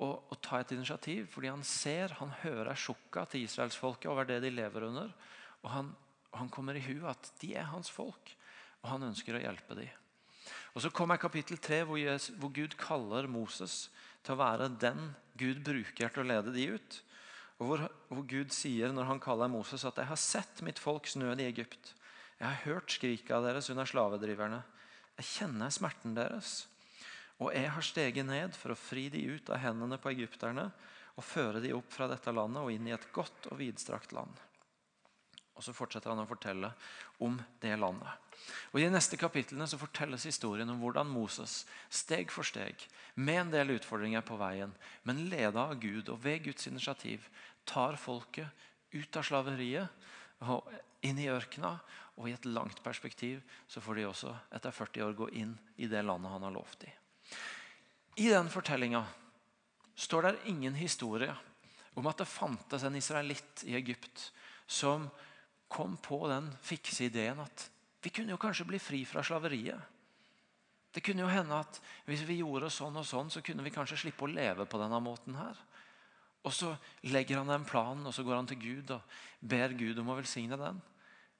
å, 0.00 0.08
å 0.32 0.38
ta 0.40 0.60
et 0.60 0.72
initiativ 0.74 1.26
fordi 1.32 1.50
han 1.50 1.62
ser, 1.66 2.14
han 2.18 2.32
hører 2.42 2.78
sjokka 2.78 3.26
til 3.28 3.44
israelsfolket 3.44 4.10
over 4.10 4.28
det 4.28 4.40
de 4.44 4.52
lever 4.54 4.86
under. 4.88 5.10
Og 5.60 5.72
han, 5.74 5.90
han 6.32 6.50
kommer 6.52 6.78
i 6.78 6.84
hu 6.84 7.04
at 7.10 7.32
de 7.42 7.52
er 7.58 7.68
hans 7.70 7.90
folk, 7.92 8.32
og 8.80 8.92
han 8.94 9.10
ønsker 9.10 9.36
å 9.36 9.42
hjelpe 9.42 9.76
dem. 9.78 9.90
Og 10.74 10.82
Så 10.82 10.90
kommer 10.94 11.20
kapittel 11.20 11.58
3, 11.58 11.82
hvor, 11.84 12.00
hvor 12.40 12.52
Gud 12.54 12.76
kaller 12.78 13.28
Moses 13.30 13.90
til 14.24 14.34
å 14.34 14.40
være 14.40 14.70
den 14.80 15.10
Gud 15.38 15.62
bruker 15.66 16.12
til 16.12 16.22
å 16.22 16.28
lede 16.30 16.54
de 16.54 16.66
ut. 16.76 17.00
Og 17.60 17.68
hvor, 17.68 17.86
hvor, 18.08 18.24
Gud 18.24 18.54
sier 18.56 18.92
når 18.96 19.08
han 19.10 19.20
kaller 19.20 19.50
Moses 19.52 19.84
at 19.84 19.96
'jeg 19.96 20.08
har 20.08 20.16
sett 20.16 20.62
mitt 20.62 20.78
folks 20.78 21.16
nød 21.16 21.40
i 21.40 21.52
Egypt'. 21.52 21.92
'Jeg 22.40 22.48
har 22.48 22.64
hørt 22.64 22.90
skriket 22.90 23.30
av 23.30 23.44
deres 23.44 23.70
under 23.70 23.84
slavedriverne'. 23.84 24.62
'Jeg 25.18 25.26
kjenner 25.26 25.68
smerten 25.68 26.16
deres'. 26.16 26.66
Og 27.40 27.52
jeg 27.54 27.70
har 27.70 27.82
steget 27.82 28.26
ned 28.26 28.56
for 28.56 28.72
å 28.72 28.78
fri 28.78 29.08
de 29.08 29.20
ut 29.36 29.50
av 29.50 29.58
hendene 29.58 29.98
på 29.98 30.10
egypterne 30.10 30.70
og 31.16 31.24
føre 31.24 31.60
de 31.60 31.72
opp 31.72 31.92
fra 31.92 32.08
dette 32.08 32.32
landet 32.32 32.62
og 32.62 32.72
inn 32.72 32.88
i 32.88 32.94
et 32.96 33.12
godt 33.12 33.48
og 33.50 33.58
vidstrakt 33.60 34.12
land. 34.12 34.32
Og 35.56 35.64
Så 35.64 35.74
fortsetter 35.76 36.08
han 36.08 36.22
å 36.22 36.28
fortelle 36.28 36.72
om 37.20 37.34
det 37.60 37.76
landet. 37.76 38.08
Og 38.72 38.80
I 38.80 38.86
de 38.86 38.92
neste 38.94 39.18
kapitlene 39.20 39.66
så 39.68 39.76
fortelles 39.76 40.24
historien 40.24 40.68
om 40.72 40.78
hvordan 40.80 41.10
Moses 41.10 41.66
steg 41.92 42.32
for 42.32 42.46
steg, 42.48 42.80
med 43.14 43.40
en 43.42 43.52
del 43.52 43.74
utfordringer 43.74 44.24
på 44.24 44.38
veien, 44.40 44.72
men 45.04 45.26
leda 45.28 45.66
av 45.66 45.76
Gud 45.82 46.08
og 46.08 46.22
ved 46.24 46.46
Guds 46.46 46.70
initiativ, 46.70 47.26
tar 47.64 47.98
folket 48.00 48.48
ut 48.90 49.16
av 49.16 49.26
slaveriet 49.26 50.46
og 50.46 50.70
inn 51.06 51.18
i 51.20 51.28
ørkena. 51.32 51.76
Og 52.20 52.28
i 52.28 52.34
et 52.36 52.48
langt 52.48 52.82
perspektiv 52.84 53.40
så 53.70 53.80
får 53.80 53.96
de 53.96 54.08
også 54.08 54.34
etter 54.56 54.74
40 54.76 55.06
år 55.06 55.14
gå 55.16 55.28
inn 55.40 55.54
i 55.80 55.88
det 55.88 56.02
landet 56.04 56.32
han 56.32 56.44
har 56.44 56.52
lovt 56.52 56.82
dem. 56.84 56.92
I 58.20 58.28
den 58.28 58.50
fortellinga 58.52 59.00
står 59.94 60.26
det 60.26 60.50
ingen 60.52 60.76
historie 60.76 61.32
om 61.96 62.06
at 62.10 62.20
det 62.20 62.28
fantes 62.28 62.84
en 62.84 62.98
israelitt 62.98 63.64
i 63.68 63.76
Egypt 63.78 64.26
som 64.66 65.08
kom 65.70 65.96
på 66.02 66.26
den 66.28 66.50
fikse 66.64 67.06
ideen 67.06 67.40
at 67.40 67.68
vi 68.02 68.12
kunne 68.12 68.34
jo 68.34 68.40
kanskje 68.40 68.66
bli 68.68 68.80
fri 68.80 69.00
fra 69.04 69.22
slaveriet. 69.24 69.80
Det 70.90 71.02
kunne 71.04 71.22
jo 71.22 71.30
hende 71.30 71.58
at 71.62 71.78
hvis 72.08 72.24
vi 72.26 72.40
gjorde 72.40 72.72
sånn 72.72 72.96
og 72.98 73.06
sånn, 73.06 73.30
så 73.30 73.42
kunne 73.44 73.62
vi 73.62 73.72
kanskje 73.74 74.00
slippe 74.00 74.26
å 74.26 74.30
leve 74.32 74.66
på 74.66 74.80
denne 74.80 74.98
måten 75.04 75.36
her. 75.38 75.58
Og 76.46 76.54
så 76.56 76.72
legger 77.12 77.40
han 77.40 77.52
den 77.52 77.66
planen, 77.68 78.06
og 78.06 78.14
så 78.16 78.24
går 78.24 78.38
han 78.38 78.48
til 78.48 78.60
Gud 78.60 78.94
og 78.96 79.18
ber 79.40 79.74
Gud 79.76 79.98
om 80.00 80.08
å 80.12 80.16
velsigne 80.16 80.56
den. 80.60 80.80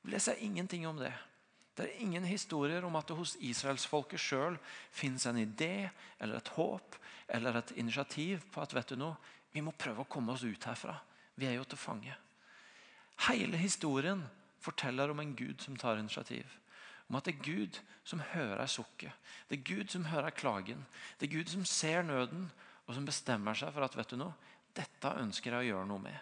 Vi 0.02 0.12
leser 0.12 0.40
ingenting 0.44 0.86
om 0.88 1.00
det. 1.00 1.12
Det 1.76 1.86
er 1.86 2.02
ingen 2.04 2.26
historier 2.28 2.84
om 2.84 2.96
at 2.98 3.08
det 3.08 3.16
hos 3.16 3.36
israelsfolket 3.40 4.20
sjøl 4.20 4.58
fins 4.92 5.24
en 5.28 5.38
idé 5.40 5.88
eller 6.20 6.36
et 6.36 6.52
håp 6.56 6.98
eller 7.32 7.56
et 7.56 7.72
initiativ 7.80 8.42
på 8.52 8.60
at 8.60 8.74
vet 8.76 8.92
du 8.92 9.00
noe, 9.00 9.16
vi 9.54 9.62
må 9.64 9.72
prøve 9.72 10.04
å 10.04 10.10
komme 10.10 10.34
oss 10.34 10.44
ut 10.44 10.66
herfra. 10.68 10.98
Vi 11.40 11.48
er 11.48 11.56
jo 11.56 11.64
til 11.64 11.80
fange. 11.80 12.16
Hele 13.28 13.58
historien 13.60 14.22
forteller 14.60 15.12
om 15.12 15.22
en 15.22 15.32
Gud 15.36 15.62
som 15.64 15.76
tar 15.80 15.98
initiativ. 16.00 16.44
Om 17.08 17.18
at 17.18 17.26
det 17.26 17.34
er 17.38 17.46
Gud 17.46 17.80
som 18.06 18.22
hører 18.34 18.68
sukket. 18.70 19.14
Det 19.48 19.58
er 19.58 19.66
Gud 19.66 19.90
som 19.90 20.06
hører 20.10 20.36
klagen. 20.36 20.84
Det 21.18 21.26
er 21.26 21.38
Gud 21.38 21.50
som 21.50 21.64
ser 21.64 22.04
nøden, 22.06 22.50
og 22.86 22.94
som 22.94 23.06
bestemmer 23.06 23.56
seg 23.56 23.72
for 23.74 23.86
at 23.86 23.96
vet 23.96 24.12
du 24.12 24.18
noe, 24.18 24.34
dette 24.76 25.14
ønsker 25.20 25.54
jeg 25.54 25.64
å 25.64 25.68
gjøre 25.70 25.88
noe 25.90 26.04
med. 26.04 26.18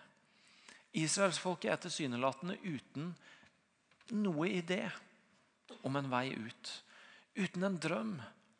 Israelsfolket 0.99 1.73
er 1.73 1.81
tilsynelatende 1.83 2.57
uten 2.65 3.13
noe 4.17 4.49
idé 4.49 4.83
om 5.85 5.97
en 6.01 6.09
vei 6.11 6.31
ut. 6.33 6.73
Uten 7.37 7.67
en 7.69 7.79
drøm 7.81 8.15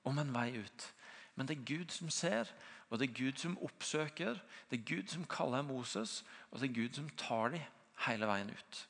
om 0.09 0.20
en 0.20 0.35
vei 0.35 0.51
ut. 0.59 0.88
Men 1.35 1.48
det 1.48 1.57
er 1.57 1.68
Gud 1.70 1.94
som 1.94 2.11
ser, 2.12 2.51
og 2.88 2.98
det 2.98 3.09
er 3.09 3.18
Gud 3.18 3.40
som 3.40 3.59
oppsøker. 3.64 4.38
Det 4.68 4.81
er 4.81 4.88
Gud 4.90 5.12
som 5.12 5.27
kaller 5.31 5.64
Moses, 5.66 6.22
og 6.51 6.61
det 6.61 6.70
er 6.70 6.79
Gud 6.81 6.98
som 6.98 7.11
tar 7.20 7.55
dem 7.55 7.64
hele 8.07 8.29
veien 8.31 8.53
ut. 8.53 8.81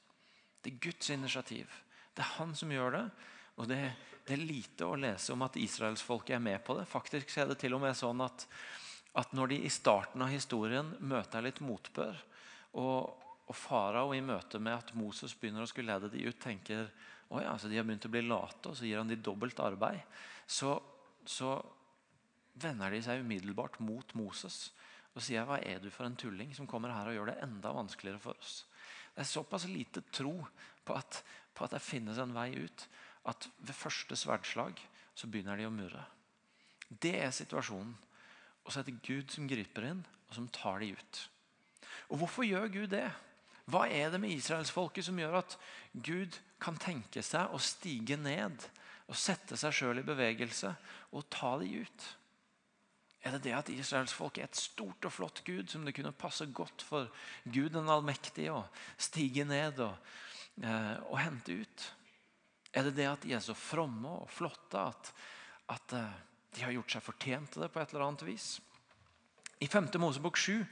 Det 0.64 0.72
er 0.72 0.82
Guds 0.88 1.10
initiativ. 1.10 1.70
Det 2.16 2.24
er 2.24 2.36
han 2.38 2.54
som 2.58 2.72
gjør 2.72 2.96
det. 2.96 3.04
Og 3.58 3.68
det, 3.70 3.78
det 4.26 4.34
er 4.36 4.44
lite 4.44 4.86
å 4.86 4.98
lese 4.98 5.34
om 5.34 5.42
at 5.46 5.56
israelsfolket 5.58 6.36
er 6.36 6.42
med 6.42 6.60
på 6.66 6.76
det. 6.78 6.86
Faktisk 6.90 7.36
er 7.38 7.50
det 7.50 7.58
til 7.62 7.74
og 7.74 7.82
med 7.82 7.96
sånn 7.98 8.20
at, 8.22 8.46
at 9.18 9.32
når 9.34 9.52
de 9.52 9.60
i 9.66 9.72
starten 9.72 10.22
av 10.22 10.30
historien 10.30 10.92
møter 11.00 11.42
litt 11.44 11.60
motbør, 11.64 12.18
og, 12.78 13.14
og 13.48 13.56
farao 13.56 14.12
i 14.14 14.22
møte 14.22 14.60
med 14.62 14.76
at 14.76 14.92
Moses 14.98 15.34
begynner 15.34 15.64
å 15.64 15.70
skulle 15.70 15.94
lede 15.94 16.10
de 16.12 16.26
ut, 16.28 16.38
tenker 16.40 16.86
å 17.28 17.42
ja, 17.42 17.56
så 17.58 17.68
de 17.68 17.76
har 17.76 17.86
begynt 17.88 18.06
å 18.08 18.12
bli 18.12 18.22
late, 18.24 18.70
og 18.70 18.76
så 18.78 18.86
gir 18.86 19.00
han 19.00 19.10
de 19.10 19.18
dobbelt 19.20 19.58
arbeid, 19.60 20.00
så, 20.48 20.76
så 21.28 21.56
vender 22.58 22.94
de 22.94 23.02
seg 23.04 23.24
umiddelbart 23.24 23.80
mot 23.84 24.14
Moses 24.18 24.68
og 25.14 25.24
sier 25.24 25.46
hva 25.48 25.58
er 25.66 25.80
du 25.82 25.88
for 25.90 26.06
en 26.06 26.16
tulling 26.18 26.52
som 26.54 26.68
kommer 26.70 26.92
her 26.94 27.10
og 27.10 27.16
gjør 27.16 27.32
det 27.32 27.40
enda 27.42 27.72
vanskeligere 27.74 28.22
for 28.22 28.38
oss. 28.38 28.60
Det 29.14 29.24
er 29.24 29.30
såpass 29.32 29.66
lite 29.66 30.04
tro 30.14 30.34
på 30.86 30.94
at, 30.94 31.22
på 31.56 31.66
at 31.66 31.74
det 31.74 31.82
finnes 31.82 32.20
en 32.22 32.34
vei 32.36 32.52
ut, 32.54 32.84
at 33.26 33.48
ved 33.58 33.74
første 33.74 34.16
sverdslag 34.16 34.78
så 35.18 35.26
begynner 35.26 35.58
de 35.58 35.66
å 35.66 35.74
murre. 35.74 36.04
Det 36.88 37.16
er 37.18 37.34
situasjonen. 37.34 37.96
Og 38.68 38.74
så 38.74 38.82
er 38.82 38.90
det 38.90 39.00
Gud 39.00 39.32
som 39.32 39.48
griper 39.48 39.86
inn, 39.88 40.04
og 40.28 40.36
som 40.36 40.48
tar 40.52 40.82
de 40.84 40.92
ut. 40.92 41.22
Og 42.12 42.20
Hvorfor 42.20 42.44
gjør 42.44 42.68
Gud 42.68 42.92
det? 42.92 43.06
Hva 43.68 43.86
er 43.88 44.12
det 44.12 44.20
med 44.20 44.32
israelsfolket 44.36 45.08
som 45.08 45.16
gjør 45.20 45.40
at 45.40 45.56
Gud 46.04 46.36
kan 46.60 46.76
tenke 46.80 47.24
seg 47.24 47.48
å 47.48 47.60
stige 47.60 48.16
ned 48.20 48.64
og 49.08 49.16
sette 49.16 49.56
seg 49.60 49.72
sjøl 49.72 50.00
i 50.02 50.04
bevegelse 50.04 50.74
og 51.16 51.26
ta 51.32 51.54
de 51.60 51.80
ut? 51.80 52.06
Er 53.24 53.34
det 53.34 53.42
det 53.48 53.56
at 53.56 53.72
israelsfolket 53.72 54.44
er 54.44 54.48
et 54.48 54.60
stort 54.60 55.08
og 55.08 55.12
flott 55.12 55.42
Gud 55.48 55.72
som 55.72 55.84
det 55.84 55.96
kunne 55.96 56.14
passe 56.16 56.46
godt 56.54 56.84
for 56.86 57.08
Gud 57.44 57.72
den 57.74 57.90
allmektige 57.92 58.54
å 58.54 58.62
stige 59.00 59.44
ned 59.48 59.80
og, 59.84 59.96
eh, 60.62 60.96
og, 61.08 61.18
hente 61.24 61.58
ut? 61.64 61.88
Er 62.72 62.88
det 62.88 62.96
det 63.00 63.08
at 63.10 63.24
de 63.24 63.34
er 63.36 63.44
så 63.44 63.56
fromme 63.56 64.20
og 64.22 64.32
flotte 64.32 64.80
at, 64.92 65.12
at 65.72 65.96
eh, 65.98 66.16
de 66.54 66.64
har 66.64 66.74
gjort 66.76 66.94
seg 66.94 67.04
fortjent 67.04 67.52
til 67.52 67.64
det 67.64 67.70
på 67.74 67.82
et 67.82 67.92
eller 67.92 68.06
annet 68.06 68.24
vis? 68.28 68.46
I 69.58 69.66
5. 69.66 69.90
Mosebok 70.00 70.38
7 70.38 70.64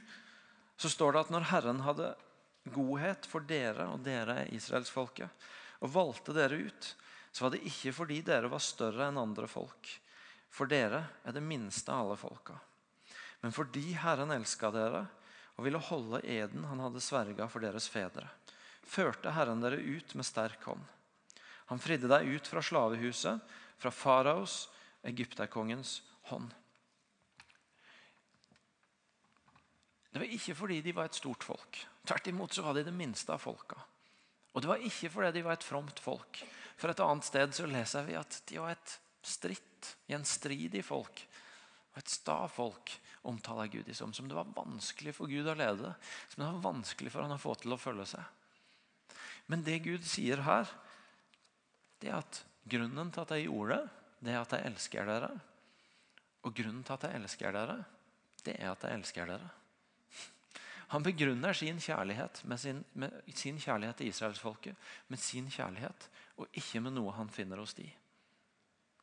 så 0.77 0.89
står 0.89 1.13
det 1.13 1.25
at 1.25 1.33
når 1.33 1.49
Herren 1.51 1.83
hadde 1.85 2.13
godhet 2.73 3.25
for 3.27 3.45
dere, 3.47 3.87
og 3.91 4.03
dere 4.05 4.43
er 4.43 4.55
israelsfolket, 4.55 5.47
og 5.81 5.93
valgte 5.93 6.35
dere 6.35 6.59
ut, 6.67 6.91
så 7.31 7.45
var 7.45 7.53
det 7.53 7.65
ikke 7.69 7.93
fordi 7.95 8.19
dere 8.25 8.49
var 8.51 8.63
større 8.63 9.07
enn 9.07 9.19
andre 9.21 9.49
folk 9.49 9.97
for 10.57 10.69
dere 10.69 11.03
er 11.23 11.35
det 11.35 11.43
minste 11.43 11.91
av 11.93 12.07
alle 12.07 12.17
folka. 12.19 12.57
Men 13.43 13.53
fordi 13.53 13.91
Herren 14.01 14.33
elska 14.33 14.71
dere 14.73 15.05
og 15.57 15.65
ville 15.65 15.81
holde 15.81 16.23
eden 16.25 16.65
han 16.69 16.81
hadde 16.81 17.03
sverga 17.03 17.47
for 17.51 17.63
deres 17.63 17.89
fedre, 17.91 18.25
førte 18.87 19.33
Herren 19.35 19.61
dere 19.61 19.77
ut 19.77 20.15
med 20.17 20.25
sterk 20.25 20.63
hånd. 20.65 20.81
Han 21.67 21.81
fridde 21.83 22.09
deg 22.09 22.29
ut 22.31 22.47
fra 22.47 22.63
slavehuset, 22.63 23.41
fra 23.77 23.91
faraos, 23.91 24.67
egypterkongens 25.07 26.01
hånd. 26.31 26.53
Det 30.11 30.21
var 30.23 30.33
ikke 30.33 30.55
fordi 30.57 30.79
de 30.81 30.93
var 30.97 31.09
et 31.09 31.17
stort 31.17 31.45
folk. 31.45 31.79
Tvert 32.07 32.29
imot 32.31 32.55
så 32.55 32.63
var 32.65 32.77
de 32.77 32.85
det 32.87 32.95
minste 32.95 33.33
av 33.35 33.43
folka. 33.43 33.77
Og 34.55 34.63
det 34.63 34.69
var 34.71 34.81
ikke 34.81 35.11
fordi 35.13 35.35
de 35.35 35.43
var 35.45 35.59
et 35.59 35.67
fromt 35.67 35.99
folk. 36.01 36.39
For 36.79 36.89
et 36.89 37.03
annet 37.03 37.27
sted 37.27 37.53
så 37.53 37.67
leser 37.69 38.07
vi 38.07 38.15
at 38.17 38.39
de 38.49 38.57
var 38.61 38.73
et 38.73 38.95
stritt, 39.21 39.91
gjenstridig 40.09 40.81
folk. 40.85 41.21
Og 41.93 42.01
et 42.01 42.09
sta 42.09 42.39
folk 42.49 42.95
omtaler 43.27 43.69
Gud 43.69 43.91
som, 43.93 44.13
som 44.15 44.29
det 44.29 44.37
var 44.37 44.49
vanskelig 44.55 45.13
for 45.17 45.29
Gud 45.29 45.47
å 45.51 45.55
lede. 45.57 45.93
Som 46.31 46.41
det 46.41 46.49
var 46.49 46.65
vanskelig 46.71 47.13
for 47.13 47.25
han 47.25 47.35
å 47.35 47.41
få 47.41 47.53
til 47.61 47.75
å 47.75 47.79
følge 47.81 48.07
seg. 48.15 48.33
Men 49.47 49.63
det 49.63 49.83
Gud 49.85 50.03
sier 50.07 50.41
her, 50.43 50.67
det 52.01 52.09
er 52.09 52.19
at 52.19 52.41
grunnen 52.67 53.13
til 53.13 53.23
at 53.23 53.35
jeg 53.35 53.47
gjorde 53.47 53.77
det, 53.77 53.96
det 54.23 54.33
er 54.33 54.41
at 54.41 54.55
jeg 54.55 54.65
elsker 54.71 55.07
dere. 55.07 55.29
Og 56.45 56.55
grunnen 56.55 56.83
til 56.85 56.95
at 56.95 57.07
jeg 57.07 57.21
elsker 57.21 57.55
dere, 57.55 57.77
det 58.45 58.55
er 58.57 58.71
at 58.71 58.85
jeg 58.85 58.99
elsker 58.99 59.29
dere. 59.29 59.49
Han 60.93 61.03
begrunner 61.03 61.53
sin 61.57 61.81
kjærlighet 61.83 62.43
med 62.47 62.59
sin, 62.61 62.83
med 62.95 63.11
sin 63.35 63.57
kjærlighet 63.59 63.97
til 63.99 64.07
israelsfolket 64.07 64.75
med 65.11 65.19
sin 65.19 65.49
kjærlighet, 65.51 66.07
og 66.39 66.47
ikke 66.55 66.79
med 66.79 66.95
noe 66.95 67.11
han 67.17 67.31
finner 67.33 67.59
hos 67.59 67.75
de. 67.75 67.87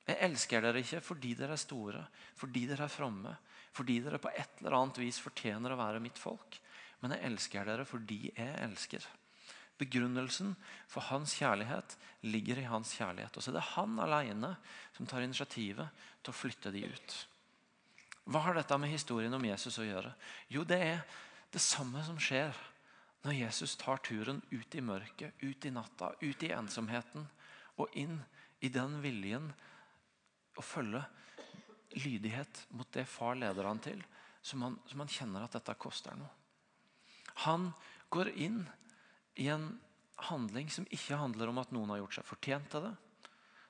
Jeg 0.05 0.21
elsker 0.25 0.65
dere 0.65 0.81
ikke 0.81 1.03
fordi 1.05 1.35
dere 1.37 1.57
er 1.57 1.61
store, 1.61 2.07
fordi 2.41 2.65
dere 2.69 2.87
er 2.87 2.93
fromme, 2.93 3.35
fordi 3.77 3.99
dere 4.05 4.21
på 4.21 4.33
et 4.33 4.63
eller 4.63 4.79
annet 4.79 5.01
vis 5.01 5.21
fortjener 5.21 5.75
å 5.75 5.81
være 5.81 6.01
mitt 6.05 6.21
folk. 6.21 6.57
Men 7.03 7.17
jeg 7.17 7.29
elsker 7.29 7.69
dere 7.69 7.85
fordi 7.89 8.21
jeg 8.31 8.57
elsker. 8.65 9.05
Begrunnelsen 9.79 10.53
for 10.91 11.03
hans 11.11 11.35
kjærlighet 11.39 11.97
ligger 12.23 12.61
i 12.61 12.69
hans 12.69 12.93
kjærlighet. 12.95 13.37
Og 13.37 13.43
så 13.43 13.51
er 13.51 13.59
det 13.59 13.71
han 13.75 13.97
alene 14.03 14.55
som 14.95 15.09
tar 15.11 15.25
initiativet 15.25 16.05
til 16.23 16.31
å 16.31 16.37
flytte 16.37 16.73
de 16.75 16.85
ut. 16.87 17.17
Hva 18.31 18.41
har 18.47 18.57
dette 18.57 18.79
med 18.81 18.93
historien 18.93 19.35
om 19.37 19.45
Jesus 19.45 19.81
å 19.83 19.87
gjøre? 19.87 20.15
Jo, 20.49 20.63
det 20.65 20.79
er 20.81 21.03
det 21.53 21.63
samme 21.63 22.01
som 22.07 22.21
skjer 22.23 22.55
når 23.25 23.37
Jesus 23.39 23.75
tar 23.81 24.01
turen 24.05 24.41
ut 24.51 24.75
i 24.77 24.85
mørket, 24.85 25.35
ut 25.43 25.65
i 25.65 25.73
natta, 25.73 26.13
ut 26.21 26.43
i 26.45 26.53
ensomheten 26.53 27.27
og 27.81 27.93
inn 27.99 28.19
i 28.65 28.71
den 28.73 28.99
viljen 29.05 29.51
å 30.55 30.65
følge 30.65 31.03
lydighet 31.95 32.65
mot 32.75 32.89
det 32.95 33.07
far 33.09 33.37
leder 33.39 33.69
han 33.69 33.81
til, 33.83 34.01
som 34.45 34.65
han, 34.67 34.79
som 34.89 35.03
han 35.03 35.11
kjenner 35.11 35.45
at 35.45 35.57
dette 35.57 35.77
koster 35.81 36.17
noe. 36.19 36.31
Han 37.47 37.71
går 38.13 38.31
inn 38.39 38.63
i 39.41 39.49
en 39.53 39.73
handling 40.31 40.71
som 40.71 40.87
ikke 40.95 41.19
handler 41.19 41.51
om 41.51 41.59
at 41.63 41.73
noen 41.75 41.91
har 41.93 42.03
gjort 42.05 42.19
seg 42.19 42.29
fortjent 42.29 42.71
til 42.73 42.87
det. 42.87 42.95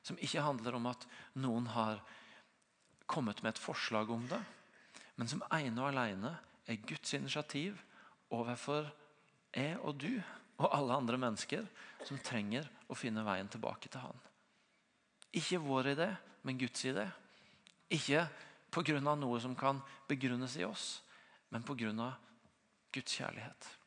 Som 0.04 0.20
ikke 0.20 0.44
handler 0.44 0.76
om 0.76 0.90
at 0.90 1.06
noen 1.40 1.70
har 1.72 2.02
kommet 3.08 3.40
med 3.42 3.54
et 3.54 3.62
forslag 3.62 4.10
om 4.12 4.26
det. 4.28 4.40
Men 5.16 5.30
som 5.30 5.44
ene 5.54 5.80
og 5.80 5.90
alene 5.92 6.34
er 6.68 6.84
Guds 6.88 7.14
initiativ 7.16 7.78
overfor 8.34 8.88
jeg 9.54 9.76
og 9.80 10.00
du 10.02 10.12
og 10.58 10.70
alle 10.70 10.96
andre 10.96 11.18
mennesker 11.20 11.66
som 12.06 12.20
trenger 12.22 12.66
å 12.90 12.96
finne 12.98 13.24
veien 13.26 13.48
tilbake 13.50 13.90
til 13.90 14.04
Han. 14.04 14.18
Ikke 15.34 15.62
vår 15.62 15.94
idé, 15.94 16.08
men 16.46 16.58
Guds 16.58 16.84
idé. 16.86 17.06
Ikke 17.90 18.26
pga. 18.74 19.00
noe 19.00 19.40
som 19.40 19.54
kan 19.54 19.80
begrunnes 20.08 20.56
i 20.56 20.64
oss, 20.64 21.02
men 21.50 21.62
pga. 21.62 22.12
Guds 22.94 23.16
kjærlighet. 23.18 23.83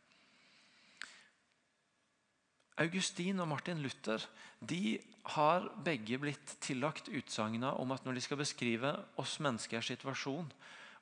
Augustin 2.77 3.39
og 3.41 3.49
Martin 3.49 3.81
Luther 3.81 4.21
de 4.59 4.97
har 5.35 5.65
begge 5.83 6.19
blitt 6.21 6.53
tillagt 6.63 7.09
utsagna 7.09 7.73
om 7.81 7.91
at 7.93 8.05
når 8.05 8.17
de 8.17 8.23
skal 8.23 8.39
beskrive 8.39 8.93
oss 9.19 9.37
menneskers 9.43 9.89
situasjon 9.91 10.47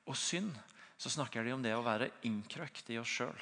og 0.05 0.17
synd, 0.17 0.55
så 0.97 1.11
snakker 1.11 1.43
de 1.43 1.53
om 1.53 1.63
det 1.63 1.75
å 1.75 1.83
være 1.85 2.09
innkrøkt 2.27 2.89
i 2.93 2.99
oss 3.01 3.11
sjøl. 3.11 3.37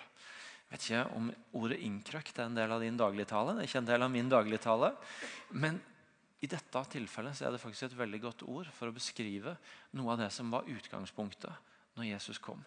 Vet 0.73 0.87
ikke 0.87 1.03
om 1.13 1.29
ordet 1.53 1.79
'innkrøkt' 1.85 2.39
er 2.39 2.49
en 2.49 2.55
del 2.57 2.71
av 2.71 2.81
din 2.81 2.97
dagligtale. 2.97 3.53
Det 3.53 3.61
er 3.61 3.69
ikke 3.69 3.83
en 3.83 3.91
del 3.91 4.01
av 4.01 4.11
min 4.11 4.29
dagligtale. 4.29 4.95
Men 5.51 5.77
i 6.41 6.47
dette 6.47 6.85
tilfellet 6.89 7.41
er 7.41 7.51
det 7.51 7.61
faktisk 7.61 7.83
et 7.83 7.97
veldig 7.97 8.21
godt 8.21 8.43
ord 8.43 8.71
for 8.73 8.89
å 8.89 8.95
beskrive 8.95 9.55
noe 9.93 10.11
av 10.11 10.17
det 10.25 10.31
som 10.33 10.49
var 10.51 10.65
utgangspunktet 10.67 11.53
når 11.95 12.09
Jesus 12.09 12.39
kom. 12.39 12.63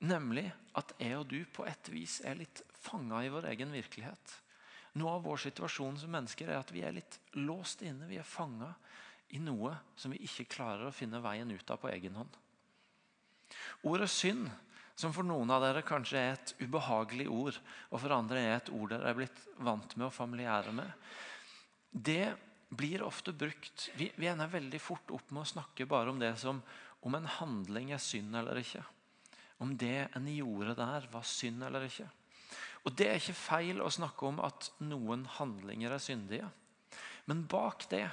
Nemlig 0.00 0.46
at 0.80 0.94
jeg 1.00 1.18
og 1.18 1.26
du 1.28 1.42
på 1.52 1.66
et 1.68 1.90
vis 1.92 2.20
er 2.24 2.38
litt 2.38 2.62
fanga 2.80 3.20
i 3.24 3.32
vår 3.32 3.50
egen 3.52 3.74
virkelighet. 3.74 4.36
Noe 4.98 5.18
av 5.18 5.26
vår 5.26 5.42
situasjon 5.44 5.98
som 6.00 6.12
mennesker 6.14 6.48
er 6.48 6.62
at 6.62 6.72
vi 6.74 6.82
er 6.86 6.96
litt 6.96 7.18
låst 7.36 7.84
inne. 7.86 8.08
Vi 8.08 8.18
er 8.18 8.26
fanga 8.26 8.72
i 9.36 9.38
noe 9.42 9.74
som 9.98 10.14
vi 10.14 10.22
ikke 10.26 10.48
klarer 10.56 10.88
å 10.88 10.94
finne 10.94 11.20
veien 11.22 11.50
ut 11.52 11.70
av 11.70 11.78
på 11.82 11.90
egen 11.92 12.16
hånd. 12.18 12.38
Ordet 13.86 14.08
synd, 14.10 14.48
som 14.98 15.14
for 15.16 15.26
noen 15.26 15.50
av 15.52 15.62
dere 15.64 15.84
kanskje 15.86 16.18
er 16.18 16.34
et 16.34 16.54
ubehagelig 16.60 17.26
ord, 17.32 17.58
og 17.90 18.02
for 18.02 18.14
andre 18.14 18.42
er 18.42 18.56
et 18.58 18.70
ord 18.74 18.90
dere 18.92 19.10
er 19.10 19.16
blitt 19.16 19.42
vant 19.62 19.94
med 19.96 20.08
og 20.08 20.16
familiære 20.16 20.74
med, 20.76 21.10
det 21.90 22.34
blir 22.70 23.02
ofte 23.02 23.32
brukt 23.34 23.88
Vi, 23.98 24.12
vi 24.14 24.28
ender 24.30 24.50
veldig 24.50 24.78
fort 24.78 25.10
opp 25.10 25.32
med 25.34 25.42
å 25.42 25.52
snakke 25.56 25.88
bare 25.90 26.12
om 26.12 26.20
det 26.20 26.36
som 26.38 26.60
om 27.02 27.16
en 27.16 27.26
handling 27.38 27.90
er 27.94 28.02
synd 28.02 28.36
eller 28.36 28.60
ikke. 28.60 28.84
Om 29.60 29.76
det 29.78 30.08
en 30.16 30.26
gjorde 30.32 30.74
der, 30.78 31.06
var 31.12 31.26
synd 31.26 31.62
eller 31.66 31.84
ikke. 31.86 32.08
Og 32.84 32.96
Det 32.96 33.06
er 33.06 33.18
ikke 33.20 33.36
feil 33.36 33.82
å 33.84 33.92
snakke 33.92 34.26
om 34.26 34.40
at 34.40 34.70
noen 34.80 35.26
handlinger 35.36 35.92
er 35.92 36.02
syndige. 36.02 36.48
Men 37.28 37.44
bak 37.44 37.84
det, 37.90 38.06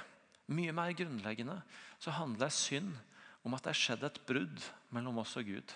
mye 0.52 0.72
mer 0.76 0.92
grunnleggende, 0.96 1.62
så 1.98 2.12
handler 2.16 2.52
synd 2.52 2.92
om 3.44 3.56
at 3.56 3.64
det 3.64 3.72
er 3.72 3.80
skjedd 3.80 4.04
et 4.04 4.20
brudd 4.28 4.66
mellom 4.94 5.20
oss 5.22 5.36
og 5.40 5.48
Gud. 5.48 5.72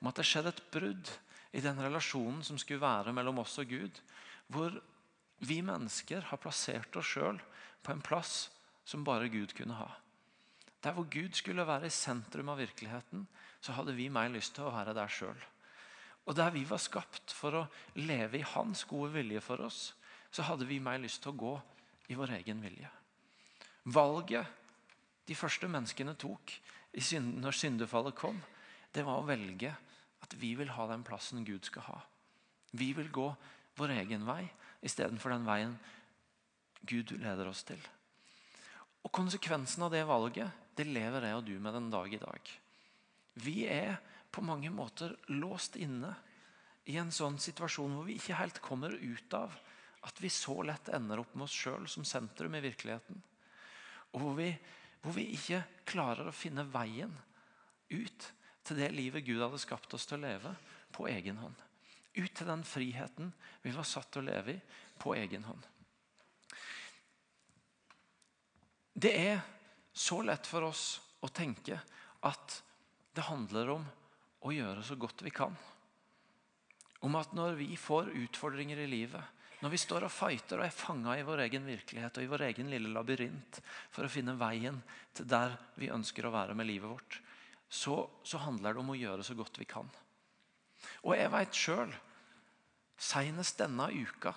Om 0.00 0.08
at 0.08 0.16
det 0.16 0.24
er 0.24 0.30
skjedd 0.30 0.50
et 0.50 0.64
brudd 0.72 1.12
i 1.54 1.62
den 1.64 1.78
relasjonen 1.80 2.42
som 2.46 2.58
skulle 2.58 2.82
være 2.82 3.12
mellom 3.14 3.42
oss 3.44 3.58
og 3.62 3.68
Gud. 3.70 4.00
Hvor 4.48 4.80
vi 5.44 5.60
mennesker 5.64 6.24
har 6.30 6.40
plassert 6.40 6.96
oss 6.96 7.12
sjøl 7.12 7.38
på 7.84 7.92
en 7.92 8.02
plass 8.04 8.48
som 8.88 9.04
bare 9.04 9.28
Gud 9.32 9.52
kunne 9.56 9.76
ha. 9.76 9.90
Der 10.84 10.92
hvor 10.92 11.06
Gud 11.08 11.32
skulle 11.32 11.64
være 11.66 11.88
i 11.88 11.94
sentrum 11.94 12.50
av 12.52 12.60
virkeligheten, 12.60 13.24
så 13.64 13.72
hadde 13.72 13.94
vi 13.96 14.10
mer 14.12 14.28
lyst 14.28 14.54
til 14.56 14.66
å 14.66 14.72
være 14.74 14.92
der 14.96 15.08
sjøl. 15.08 15.38
Og 16.28 16.36
der 16.36 16.52
vi 16.52 16.64
var 16.68 16.80
skapt 16.80 17.32
for 17.32 17.56
å 17.56 17.64
leve 17.96 18.40
i 18.40 18.48
Hans 18.54 18.84
gode 18.88 19.14
vilje 19.16 19.40
for 19.44 19.64
oss, 19.64 19.94
så 20.30 20.44
hadde 20.44 20.68
vi 20.68 20.80
mer 20.82 21.00
lyst 21.00 21.22
til 21.24 21.32
å 21.32 21.40
gå 21.40 21.54
i 22.12 22.18
vår 22.18 22.36
egen 22.40 22.60
vilje. 22.64 22.90
Valget 23.84 24.60
de 25.28 25.36
første 25.36 25.68
menneskene 25.68 26.16
tok 26.20 26.52
når 26.94 27.56
syndefallet 27.56 28.16
kom, 28.16 28.36
det 28.92 29.04
var 29.04 29.20
å 29.20 29.26
velge 29.28 29.72
at 30.24 30.36
vi 30.40 30.54
vil 30.58 30.72
ha 30.76 30.86
den 30.88 31.04
plassen 31.04 31.44
Gud 31.44 31.64
skal 31.66 31.88
ha. 31.88 31.98
Vi 32.72 32.92
vil 32.96 33.10
gå 33.12 33.26
vår 33.78 33.96
egen 34.00 34.24
vei 34.28 34.44
istedenfor 34.84 35.32
den 35.34 35.48
veien 35.48 35.76
Gud 36.84 37.14
leder 37.16 37.48
oss 37.48 37.64
til. 37.66 37.80
Og 39.04 39.12
Konsekvensen 39.12 39.84
av 39.84 39.92
det 39.92 40.04
valget 40.08 40.62
det 40.74 40.88
lever 40.88 41.28
jeg 41.28 41.38
og 41.38 41.46
du 41.46 41.54
med 41.62 41.76
den 41.76 41.90
dag 41.92 42.14
i 42.14 42.18
dag. 42.18 42.52
Vi 43.44 43.58
er 43.70 43.98
på 44.34 44.42
mange 44.42 44.70
måter 44.74 45.14
låst 45.30 45.76
inne 45.78 46.10
i 46.90 46.96
en 47.00 47.12
sånn 47.14 47.36
situasjon 47.40 47.94
hvor 47.94 48.08
vi 48.08 48.16
ikke 48.18 48.38
helt 48.40 48.58
kommer 48.64 48.96
ut 48.96 49.36
av 49.38 49.54
at 50.04 50.18
vi 50.20 50.30
så 50.32 50.56
lett 50.66 50.90
ender 50.92 51.22
opp 51.22 51.34
med 51.34 51.46
oss 51.46 51.54
sjøl 51.56 51.86
som 51.88 52.04
sentrum 52.04 52.56
i 52.58 52.62
virkeligheten. 52.64 53.20
Og 54.14 54.20
hvor 54.20 54.34
vi, 54.38 54.50
hvor 55.02 55.14
vi 55.16 55.28
ikke 55.36 55.62
klarer 55.88 56.28
å 56.28 56.34
finne 56.34 56.66
veien 56.68 57.14
ut 57.88 58.26
til 58.64 58.80
det 58.80 58.90
livet 58.92 59.24
Gud 59.26 59.42
hadde 59.42 59.60
skapt 59.62 59.94
oss 59.96 60.08
til 60.08 60.18
å 60.18 60.26
leve, 60.26 60.54
på 60.94 61.08
egen 61.10 61.40
hånd. 61.42 61.56
Ut 62.14 62.30
til 62.30 62.46
den 62.46 62.62
friheten 62.62 63.32
vi 63.64 63.72
var 63.74 63.86
satt 63.88 64.12
til 64.14 64.22
å 64.22 64.28
leve 64.28 64.54
i 64.54 64.60
på 65.00 65.16
egen 65.18 65.42
hånd. 65.48 65.64
Det 68.94 69.10
er 69.10 69.40
så 69.92 70.20
lett 70.22 70.46
for 70.46 70.70
oss 70.70 70.86
å 71.22 71.30
tenke 71.34 71.80
at 72.24 72.58
det 73.14 73.26
handler 73.26 73.76
om 73.76 73.86
å 74.44 74.52
gjøre 74.54 74.84
så 74.86 74.96
godt 74.98 75.24
vi 75.26 75.32
kan. 75.34 75.54
Om 77.04 77.18
at 77.18 77.34
når 77.36 77.58
vi 77.58 77.74
får 77.76 78.12
utfordringer 78.24 78.80
i 78.80 78.88
livet, 78.88 79.22
når 79.64 79.72
vi 79.72 79.80
står 79.80 80.06
og 80.06 80.12
fighter 80.12 80.60
og 80.60 80.66
er 80.66 80.76
fanga 80.76 81.14
i 81.16 81.24
vår 81.26 81.44
egen 81.46 81.66
virkelighet 81.66 82.18
og 82.18 82.24
i 82.24 82.30
vår 82.30 82.46
egen 82.50 82.70
lille 82.72 82.90
labyrint 82.92 83.60
for 83.94 84.06
å 84.06 84.12
finne 84.12 84.36
veien 84.36 84.80
til 85.16 85.28
der 85.30 85.54
vi 85.80 85.92
ønsker 85.92 86.26
å 86.28 86.34
være 86.34 86.56
med 86.58 86.68
livet 86.68 86.90
vårt, 86.90 87.20
så, 87.68 88.02
så 88.22 88.42
handler 88.44 88.74
det 88.74 88.82
om 88.82 88.92
å 88.92 88.98
gjøre 88.98 89.24
så 89.26 89.36
godt 89.38 89.58
vi 89.58 89.66
kan. 89.68 89.88
Og 91.08 91.14
jeg 91.16 91.32
veit 91.32 91.56
sjøl, 91.56 91.94
senest 93.00 93.58
denne 93.58 93.88
uka, 93.90 94.34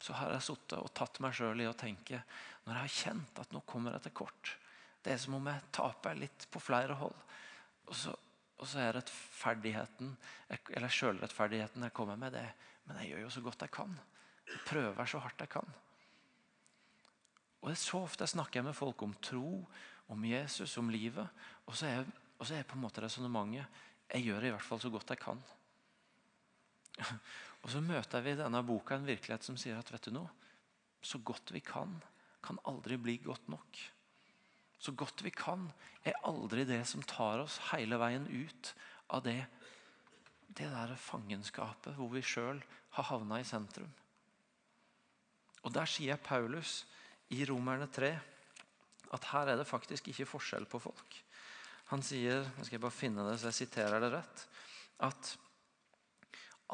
så 0.00 0.16
har 0.16 0.32
jeg 0.32 0.46
sittet 0.46 0.78
og 0.78 0.92
tatt 0.96 1.20
meg 1.20 1.34
sjøl 1.36 1.60
i 1.60 1.68
å 1.68 1.76
tenke 1.76 2.22
Når 2.64 2.72
jeg 2.74 2.80
har 2.80 2.94
kjent 2.96 3.40
at 3.42 3.52
nå 3.52 3.60
kommer 3.68 3.96
jeg 3.96 4.06
til 4.06 4.16
kort 4.22 4.54
Det 5.04 5.12
er 5.12 5.20
som 5.20 5.36
om 5.36 5.50
jeg 5.50 5.68
taper 5.76 6.18
litt 6.18 6.46
på 6.52 6.62
flere 6.62 6.96
hold. 7.00 7.16
Og 7.88 7.94
så, 7.96 8.14
og 8.60 8.68
så 8.68 8.82
er 8.82 8.96
rettferdigheten, 8.98 10.10
eller 10.48 10.92
sjølrettferdigheten 10.92 11.86
jeg 11.86 11.96
kommer 11.96 12.20
med, 12.20 12.36
det 12.36 12.46
Men 12.84 13.00
jeg 13.00 13.12
gjør 13.12 13.24
jo 13.24 13.30
så 13.36 13.44
godt 13.44 13.64
jeg 13.64 13.72
kan. 13.76 13.94
Jeg 14.50 14.60
prøver 14.66 15.08
så 15.08 15.20
hardt 15.22 15.40
jeg 15.40 15.52
kan. 15.52 15.72
Og 17.60 17.76
Så 17.76 18.00
ofte 18.00 18.24
jeg 18.24 18.34
snakker 18.34 18.64
med 18.64 18.76
folk 18.76 19.02
om 19.02 19.14
tro, 19.22 19.66
om 20.08 20.24
Jesus, 20.24 20.76
om 20.80 20.88
livet. 20.90 21.28
Og 21.66 21.76
så 21.76 21.86
er, 21.86 22.04
og 22.38 22.46
så 22.46 22.56
er 22.56 22.64
på 22.68 22.76
en 22.76 22.84
måte 22.84 23.04
resonnementet 23.04 23.66
jeg 24.10 24.26
gjør 24.26 24.46
i 24.48 24.50
hvert 24.50 24.66
fall 24.66 24.80
så 24.82 24.90
godt 24.90 25.12
jeg 25.12 25.20
kan. 25.22 25.42
Og 27.60 27.70
Så 27.72 27.82
møter 27.84 28.24
vi 28.24 28.32
i 28.34 28.38
denne 28.38 28.62
boka 28.64 28.96
en 28.96 29.08
virkelighet 29.08 29.44
som 29.44 29.58
sier 29.60 29.78
at 29.78 29.90
vet 29.92 30.08
du 30.08 30.14
noe, 30.16 30.30
så 31.02 31.20
godt 31.24 31.52
vi 31.52 31.60
kan, 31.64 31.92
kan 32.44 32.60
aldri 32.68 32.96
bli 33.00 33.16
godt 33.24 33.48
nok. 33.52 33.80
Så 34.80 34.92
godt 34.96 35.24
vi 35.24 35.32
kan, 35.32 35.68
er 36.04 36.16
aldri 36.24 36.64
det 36.68 36.80
som 36.88 37.04
tar 37.04 37.42
oss 37.42 37.58
hele 37.70 37.98
veien 38.00 38.24
ut 38.28 38.72
av 39.12 39.24
det, 39.26 39.42
det 40.48 40.68
der 40.72 40.96
fangenskapet 40.96 41.96
hvor 41.98 42.08
vi 42.14 42.24
sjøl 42.24 42.62
har 42.96 43.08
havna 43.12 43.40
i 43.40 43.48
sentrum. 43.48 43.90
Og 45.60 45.72
Der 45.76 45.88
sier 45.88 46.16
Paulus 46.16 46.86
i 47.28 47.44
Romerne 47.44 47.90
3 47.92 48.14
at 49.12 49.26
her 49.32 49.52
er 49.52 49.60
det 49.60 49.68
faktisk 49.68 50.08
ikke 50.08 50.28
forskjell 50.28 50.66
på 50.70 50.80
folk. 50.80 51.18
Han 51.90 52.02
sier, 52.06 52.46
nå 52.56 52.64
skal 52.64 52.78
jeg 52.78 52.84
bare 52.84 52.94
finne 52.94 53.26
det 53.26 53.36
så 53.40 53.50
jeg 53.50 53.66
siterer 53.66 54.00
det 54.02 54.12
rett, 54.14 54.44
at 55.02 55.32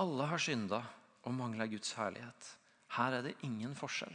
Alle 0.02 0.28
har 0.28 0.42
synda 0.42 0.82
og 1.26 1.34
mangler 1.34 1.70
Guds 1.70 1.94
herlighet. 1.96 2.50
Her 2.96 3.18
er 3.18 3.26
det 3.26 3.36
ingen 3.46 3.74
forskjell. 3.76 4.14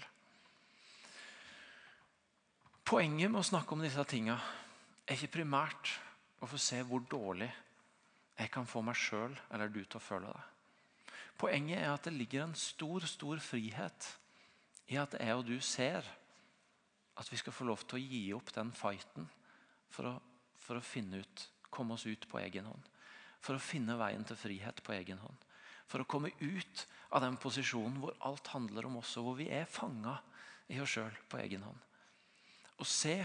Poenget 2.86 3.32
med 3.32 3.42
å 3.42 3.48
snakke 3.48 3.76
om 3.76 3.84
disse 3.84 4.04
tinga 4.10 4.38
er 5.06 5.16
ikke 5.16 5.38
primært 5.40 5.94
å 6.42 6.50
få 6.50 6.60
se 6.60 6.82
hvor 6.86 7.04
dårlig 7.10 7.50
jeg 8.38 8.52
kan 8.54 8.68
få 8.68 8.82
meg 8.86 8.98
sjøl 8.98 9.36
eller 9.52 9.70
du 9.72 9.84
til 9.84 10.00
å 10.00 10.04
føle 10.04 10.32
det. 10.32 10.46
Poenget 11.42 11.82
er 11.82 11.92
at 11.92 12.06
det 12.06 12.14
ligger 12.14 12.46
en 12.46 12.58
stor, 12.58 13.06
stor 13.10 13.42
frihet 13.42 14.10
i 14.92 14.98
at 15.02 15.16
jeg 15.18 15.38
og 15.38 15.46
du 15.48 15.56
ser 15.64 16.06
at 17.18 17.32
vi 17.32 17.40
skal 17.40 17.54
få 17.54 17.68
lov 17.70 17.86
til 17.86 17.98
å 17.98 18.04
gi 18.04 18.24
opp 18.36 18.52
den 18.56 18.72
fighten 18.76 19.28
for 19.92 20.10
å, 20.10 20.14
for 20.62 20.78
å 20.80 20.86
finne 20.86 21.22
ut, 21.22 21.46
komme 21.70 21.96
oss 21.96 22.06
ut 22.06 22.28
på 22.30 22.40
egen 22.42 22.68
hånd. 22.70 22.90
For 23.42 23.58
å 23.58 23.64
finne 23.64 23.98
veien 24.00 24.26
til 24.28 24.38
frihet 24.38 24.82
på 24.86 24.94
egen 24.96 25.22
hånd. 25.22 25.48
For 25.92 26.04
å 26.04 26.08
komme 26.08 26.32
ut 26.40 26.86
av 27.12 27.26
den 27.26 27.36
posisjonen 27.42 28.00
hvor 28.00 28.16
alt 28.28 28.54
handler 28.54 28.88
om 28.88 29.02
oss, 29.02 29.18
og 29.20 29.28
hvor 29.28 29.40
vi 29.42 29.50
er 29.52 29.68
fanga 29.68 30.16
i 30.72 30.80
oss 30.80 30.96
sjøl 30.96 31.18
på 31.28 31.42
egen 31.44 31.66
hånd. 31.68 31.82
Og 32.80 32.88
se 32.88 33.18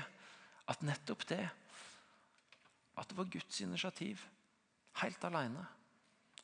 at 0.66 0.82
nettopp 0.82 1.22
det 1.30 1.44
At 2.96 3.10
det 3.10 3.16
var 3.18 3.28
Guds 3.28 3.60
initiativ. 3.60 4.22
Helt 5.02 5.24
alene. 5.28 5.66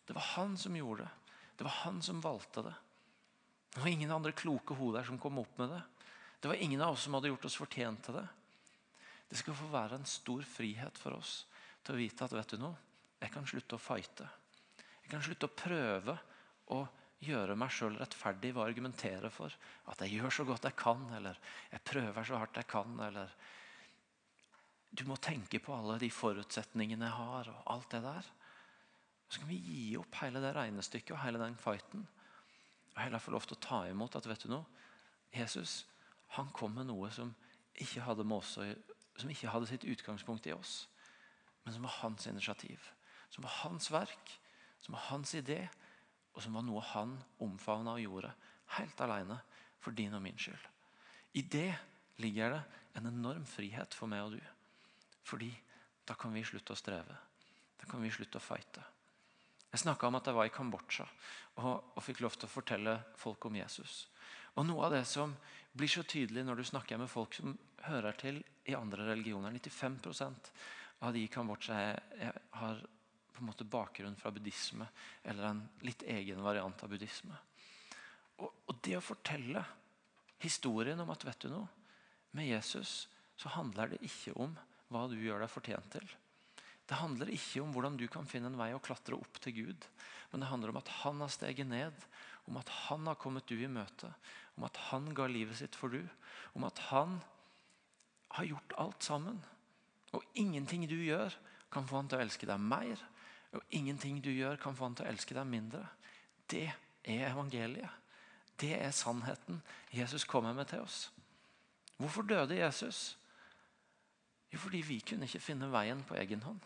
Det 0.04 0.12
var 0.12 0.26
han 0.35 0.58
som 0.61 0.74
gjorde 0.76 1.06
det. 1.06 1.37
Det 1.56 1.64
var 1.64 1.78
han 1.87 2.02
som 2.04 2.20
valgte 2.20 2.62
det. 2.66 2.74
Det 3.72 3.80
var 3.80 3.88
ingen 3.88 4.12
andre 4.12 4.35
kloke 4.37 4.76
hoder 4.76 5.06
som 5.08 5.18
kom 5.18 5.38
opp 5.40 5.56
med 5.58 5.72
det. 5.72 5.80
Det 6.40 6.50
var 6.50 6.61
ingen 6.61 6.82
av 6.85 6.92
oss 6.92 7.06
som 7.06 7.16
hadde 7.16 7.30
gjort 7.30 7.48
oss 7.48 7.56
fortjent 7.56 8.04
til 8.04 8.18
det. 8.18 8.26
Det 9.30 9.40
skal 9.40 9.56
få 9.56 9.70
være 9.72 9.96
en 9.96 10.04
stor 10.04 10.44
frihet 10.44 10.98
for 11.00 11.16
oss 11.16 11.46
til 11.80 11.94
å 11.94 12.00
vite 12.02 12.26
at 12.26 12.35
vet 12.37 12.52
du 12.52 12.61
noe, 12.61 12.76
jeg 13.22 13.32
kan 13.32 13.48
slutte 13.48 13.78
å 13.78 13.80
fighte. 13.80 14.28
Jeg 15.02 15.10
kan 15.10 15.24
slutte 15.24 15.48
å 15.48 15.56
prøve 15.56 16.16
å 16.72 16.82
gjøre 17.22 17.56
meg 17.58 17.70
sjøl 17.70 17.98
rettferdig 18.00 18.52
ved 18.52 18.62
å 18.62 18.66
argumentere 18.66 19.30
for 19.30 19.54
at 19.90 20.00
jeg 20.02 20.16
gjør 20.16 20.34
så 20.34 20.46
godt 20.46 20.66
jeg 20.66 20.78
kan, 20.78 21.04
eller 21.14 21.38
jeg 21.70 21.84
prøver 21.86 22.26
så 22.26 22.40
hardt 22.40 22.58
jeg 22.58 22.70
kan. 22.70 22.96
eller 23.06 23.34
Du 24.90 25.04
må 25.08 25.18
tenke 25.22 25.60
på 25.62 25.74
alle 25.76 25.98
de 26.02 26.10
forutsetningene 26.10 27.06
jeg 27.06 27.18
har, 27.18 27.52
og 27.52 27.70
alt 27.76 27.90
det 27.94 28.02
der. 28.06 28.32
Så 29.28 29.40
kan 29.40 29.48
vi 29.48 29.60
gi 29.62 29.84
opp 29.96 30.18
hele 30.20 30.42
det 30.44 30.52
regnestykket 30.56 31.14
og 31.14 31.22
hele 31.22 31.40
den 31.40 31.56
fighten. 31.56 32.04
Og 32.92 32.98
heller 33.00 33.22
få 33.22 33.32
lov 33.32 33.46
til 33.46 33.56
å 33.56 33.64
ta 33.64 33.84
imot 33.88 34.18
at 34.18 34.28
vet 34.28 34.44
du 34.44 34.52
noe, 34.52 34.66
Jesus 35.32 35.82
han 36.36 36.50
kom 36.56 36.74
med 36.76 36.88
noe 36.88 37.10
som 37.12 37.32
ikke 37.80 38.04
hadde, 38.04 38.24
oss, 38.32 38.54
som 39.20 39.32
ikke 39.32 39.52
hadde 39.52 39.68
sitt 39.68 39.84
utgangspunkt 39.88 40.46
i 40.48 40.54
oss, 40.54 40.86
men 41.64 41.74
som 41.74 41.84
var 41.86 41.98
hans 42.00 42.26
initiativ. 42.28 42.84
Som 43.32 43.44
var 43.46 43.54
hans 43.62 43.88
verk, 43.92 44.32
som 44.83 44.97
var 44.97 45.09
hans 45.11 45.35
idé, 45.38 45.64
og 46.33 46.42
som 46.42 46.57
var 46.57 46.64
noe 46.66 46.83
han 46.92 47.16
omfavna 47.45 47.97
og 47.97 48.05
gjorde 48.05 48.33
helt 48.79 49.03
alene 49.05 49.38
for 49.83 49.95
din 49.97 50.14
og 50.16 50.23
min 50.25 50.38
skyld. 50.38 50.68
I 51.38 51.42
det 51.42 51.71
ligger 52.23 52.57
det 52.57 52.62
en 52.99 53.09
enorm 53.09 53.45
frihet 53.49 53.95
for 53.97 54.11
meg 54.11 54.25
og 54.27 54.37
du. 54.37 54.42
Fordi 55.25 55.51
da 56.09 56.16
kan 56.18 56.35
vi 56.35 56.45
slutte 56.45 56.75
å 56.75 56.79
streve. 56.79 57.16
Da 57.81 57.88
kan 57.88 58.03
vi 58.03 58.11
slutte 58.12 58.40
å 58.40 58.45
fighte. 58.45 58.83
Jeg 59.73 59.85
snakka 59.87 60.09
om 60.09 60.18
at 60.18 60.29
jeg 60.29 60.37
var 60.37 60.49
i 60.49 60.53
Kambodsja 60.53 61.07
og, 61.62 61.95
og 61.97 62.03
fikk 62.05 62.21
lov 62.21 62.35
til 62.37 62.49
å 62.49 62.53
fortelle 62.53 62.99
folk 63.16 63.47
om 63.49 63.57
Jesus. 63.57 64.07
Og 64.61 64.66
Noe 64.68 64.85
av 64.85 64.92
det 64.92 65.05
som 65.09 65.33
blir 65.73 65.88
så 65.88 66.05
tydelig 66.05 66.45
når 66.45 66.61
du 66.61 66.64
snakker 66.68 67.01
med 67.01 67.09
folk 67.09 67.33
som 67.38 67.55
hører 67.87 68.18
til 68.21 68.42
i 68.68 68.77
andre 68.77 69.07
religioner 69.09 69.55
95% 69.57 70.51
av 71.03 71.14
de 71.16 71.25
i 71.25 71.31
Kambodsja 71.33 71.79
har 72.61 72.83
på 73.33 73.42
en 73.42 73.49
måte 73.51 73.66
bakgrunn 73.68 74.18
fra 74.18 74.33
buddhisme 74.35 74.87
eller 75.23 75.49
en 75.49 75.62
litt 75.87 76.05
egen 76.09 76.42
variant 76.45 76.83
av 76.85 76.92
buddhisme. 76.92 77.37
Og, 78.38 78.51
og 78.68 78.81
det 78.85 78.97
å 78.99 79.05
fortelle 79.05 79.64
historien 80.42 81.01
om 81.03 81.12
at 81.14 81.25
vet 81.27 81.47
du 81.47 81.53
noe, 81.53 81.68
med 82.33 82.49
Jesus 82.49 83.07
så 83.37 83.53
handler 83.53 83.92
det 83.92 84.03
ikke 84.07 84.35
om 84.40 84.55
hva 84.92 85.07
du 85.11 85.16
gjør 85.21 85.42
deg 85.42 85.53
fortjent 85.53 85.88
til. 85.95 86.07
Det 86.88 86.99
handler 86.99 87.31
ikke 87.33 87.62
om 87.62 87.71
hvordan 87.73 87.97
du 87.97 88.07
kan 88.11 88.27
finne 88.29 88.51
en 88.51 88.59
vei 88.59 88.73
å 88.75 88.83
klatre 88.83 89.16
opp 89.16 89.38
til 89.42 89.55
Gud. 89.57 89.87
Men 90.33 90.42
det 90.42 90.51
handler 90.51 90.73
om 90.73 90.81
at 90.81 90.90
han 91.03 91.23
har 91.23 91.31
steget 91.33 91.68
ned, 91.68 91.95
om 92.51 92.59
at 92.61 92.73
han 92.88 93.07
har 93.09 93.21
kommet 93.21 93.49
du 93.49 93.55
i 93.57 93.71
møte. 93.71 94.11
Om 94.59 94.66
at 94.68 94.81
han 94.90 95.12
ga 95.16 95.29
livet 95.31 95.61
sitt 95.61 95.79
for 95.79 95.92
du. 95.95 96.03
Om 96.59 96.66
at 96.68 96.83
han 96.90 97.21
har 98.37 98.49
gjort 98.51 98.77
alt 98.83 99.07
sammen. 99.07 99.38
Og 100.12 100.25
ingenting 100.37 100.85
du 100.90 100.99
gjør, 100.99 101.33
kan 101.73 101.87
få 101.88 102.01
han 102.01 102.11
til 102.11 102.21
å 102.21 102.27
elske 102.27 102.49
deg 102.49 102.61
mer 102.61 103.01
og 103.52 103.62
ingenting 103.70 104.24
du 104.24 104.30
gjør, 104.30 104.56
kan 104.56 104.76
få 104.76 104.88
han 104.88 104.94
til 104.96 105.06
å 105.06 105.12
elske 105.12 105.36
deg 105.36 105.48
mindre. 105.48 105.82
Det 106.50 106.68
er 107.04 107.26
evangeliet. 107.30 107.98
Det 108.60 108.74
er 108.76 108.94
sannheten 108.94 109.60
Jesus 109.92 110.24
kommer 110.24 110.54
med 110.54 110.70
til 110.70 110.84
oss. 110.84 111.10
Hvorfor 111.96 112.22
døde 112.22 112.56
Jesus? 112.56 113.18
Jo, 114.52 114.58
fordi 114.58 114.82
vi 114.86 115.00
kunne 115.00 115.26
ikke 115.26 115.40
finne 115.40 115.70
veien 115.72 116.04
på 116.04 116.16
egen 116.20 116.42
hånd. 116.42 116.60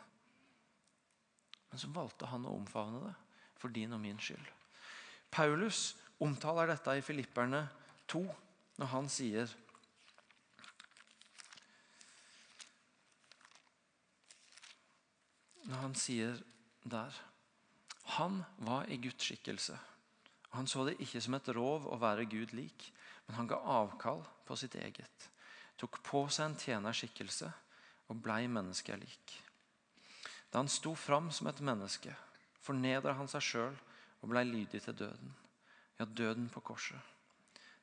Men 1.70 1.80
så 1.80 1.90
valgte 1.94 2.28
han 2.30 2.46
å 2.46 2.54
omfavne 2.56 3.02
det 3.06 3.14
for 3.60 3.72
din 3.72 3.92
og 3.92 4.00
min 4.02 4.18
skyld. 4.20 4.46
Paulus 5.30 5.96
omtaler 6.22 6.70
dette 6.70 6.96
i 6.96 7.04
Filipperne 7.04 7.66
2 8.08 8.22
når 8.76 8.92
han 8.92 9.08
sier 9.10 9.54
Når 15.66 15.80
han 15.82 15.94
sier 15.98 16.36
der. 16.88 17.14
Han 18.16 18.44
var 18.56 18.90
i 18.90 18.96
Guds 19.02 19.24
skikkelse. 19.24 19.78
Han 20.56 20.66
så 20.66 20.84
det 20.86 21.00
ikke 21.02 21.20
som 21.20 21.34
et 21.36 21.48
rov 21.52 21.88
å 21.90 21.98
være 22.00 22.28
Gud 22.30 22.54
lik, 22.56 22.90
men 23.26 23.36
han 23.40 23.48
ga 23.50 23.58
avkall 23.60 24.22
på 24.46 24.56
sitt 24.56 24.76
eget. 24.78 25.30
Tok 25.76 25.98
på 26.06 26.22
seg 26.32 26.46
en 26.46 26.60
tjenerskikkelse 26.60 27.50
og 28.08 28.22
blei 28.22 28.46
mennesket 28.48 29.02
lik. 29.02 29.34
Da 30.50 30.62
han 30.62 30.70
sto 30.72 30.94
fram 30.96 31.28
som 31.34 31.50
et 31.50 31.60
menneske, 31.60 32.14
fornedra 32.62 33.16
han 33.18 33.28
seg 33.28 33.44
sjøl 33.44 33.76
og 34.22 34.30
blei 34.30 34.46
lydig 34.46 34.80
til 34.86 34.96
døden. 34.96 35.34
Ja, 35.98 36.06
døden 36.06 36.48
på 36.52 36.62
korset. 36.64 37.00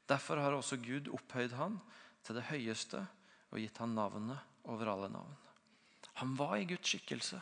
Derfor 0.09 0.41
har 0.41 0.55
også 0.55 0.79
Gud 0.81 1.11
opphøyd 1.13 1.53
han 1.57 1.79
til 2.25 2.37
det 2.39 2.47
høyeste 2.49 3.03
og 3.51 3.59
gitt 3.61 3.77
han 3.77 3.95
navnet 3.95 4.39
over 4.65 4.89
alle 4.89 5.09
navn. 5.13 5.35
Han 6.21 6.35
var 6.37 6.57
i 6.57 6.67
Guds 6.69 6.89
skikkelse. 6.89 7.39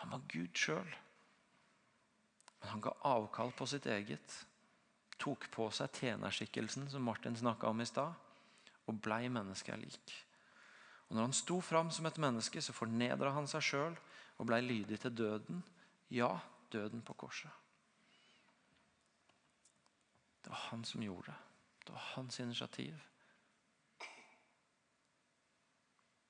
Han 0.00 0.14
var 0.14 0.22
Gud 0.32 0.56
sjøl. 0.56 0.96
Men 2.60 2.68
han 2.68 2.80
ga 2.84 2.94
avkall 3.08 3.52
på 3.56 3.66
sitt 3.68 3.86
eget. 3.86 4.36
Tok 5.20 5.46
på 5.52 5.68
seg 5.74 5.92
tjenerskikkelsen 6.00 6.88
som 6.92 7.04
Martin 7.04 7.36
snakka 7.36 7.68
om 7.68 7.80
i 7.80 7.88
stad, 7.88 8.16
og 8.88 9.00
blei 9.04 9.26
mennesket 9.32 9.80
lik. 9.80 10.14
Og 11.08 11.16
når 11.16 11.28
han 11.28 11.36
sto 11.36 11.58
fram 11.60 11.90
som 11.92 12.06
et 12.08 12.20
menneske, 12.22 12.62
så 12.62 12.72
fornedra 12.72 13.32
han 13.34 13.48
seg 13.50 13.64
sjøl 13.66 13.96
og 14.38 14.48
blei 14.48 14.60
lydig 14.64 15.00
til 15.02 15.16
døden. 15.16 15.60
Ja, 16.08 16.32
døden 16.72 17.02
på 17.04 17.16
korset. 17.18 17.50
Det 20.40 20.48
var 20.48 20.62
han 20.70 20.84
som 20.84 21.02
gjorde 21.04 21.32
det. 21.32 21.38
Det 21.84 21.92
var 21.92 22.06
hans 22.14 22.40
initiativ. 22.40 22.94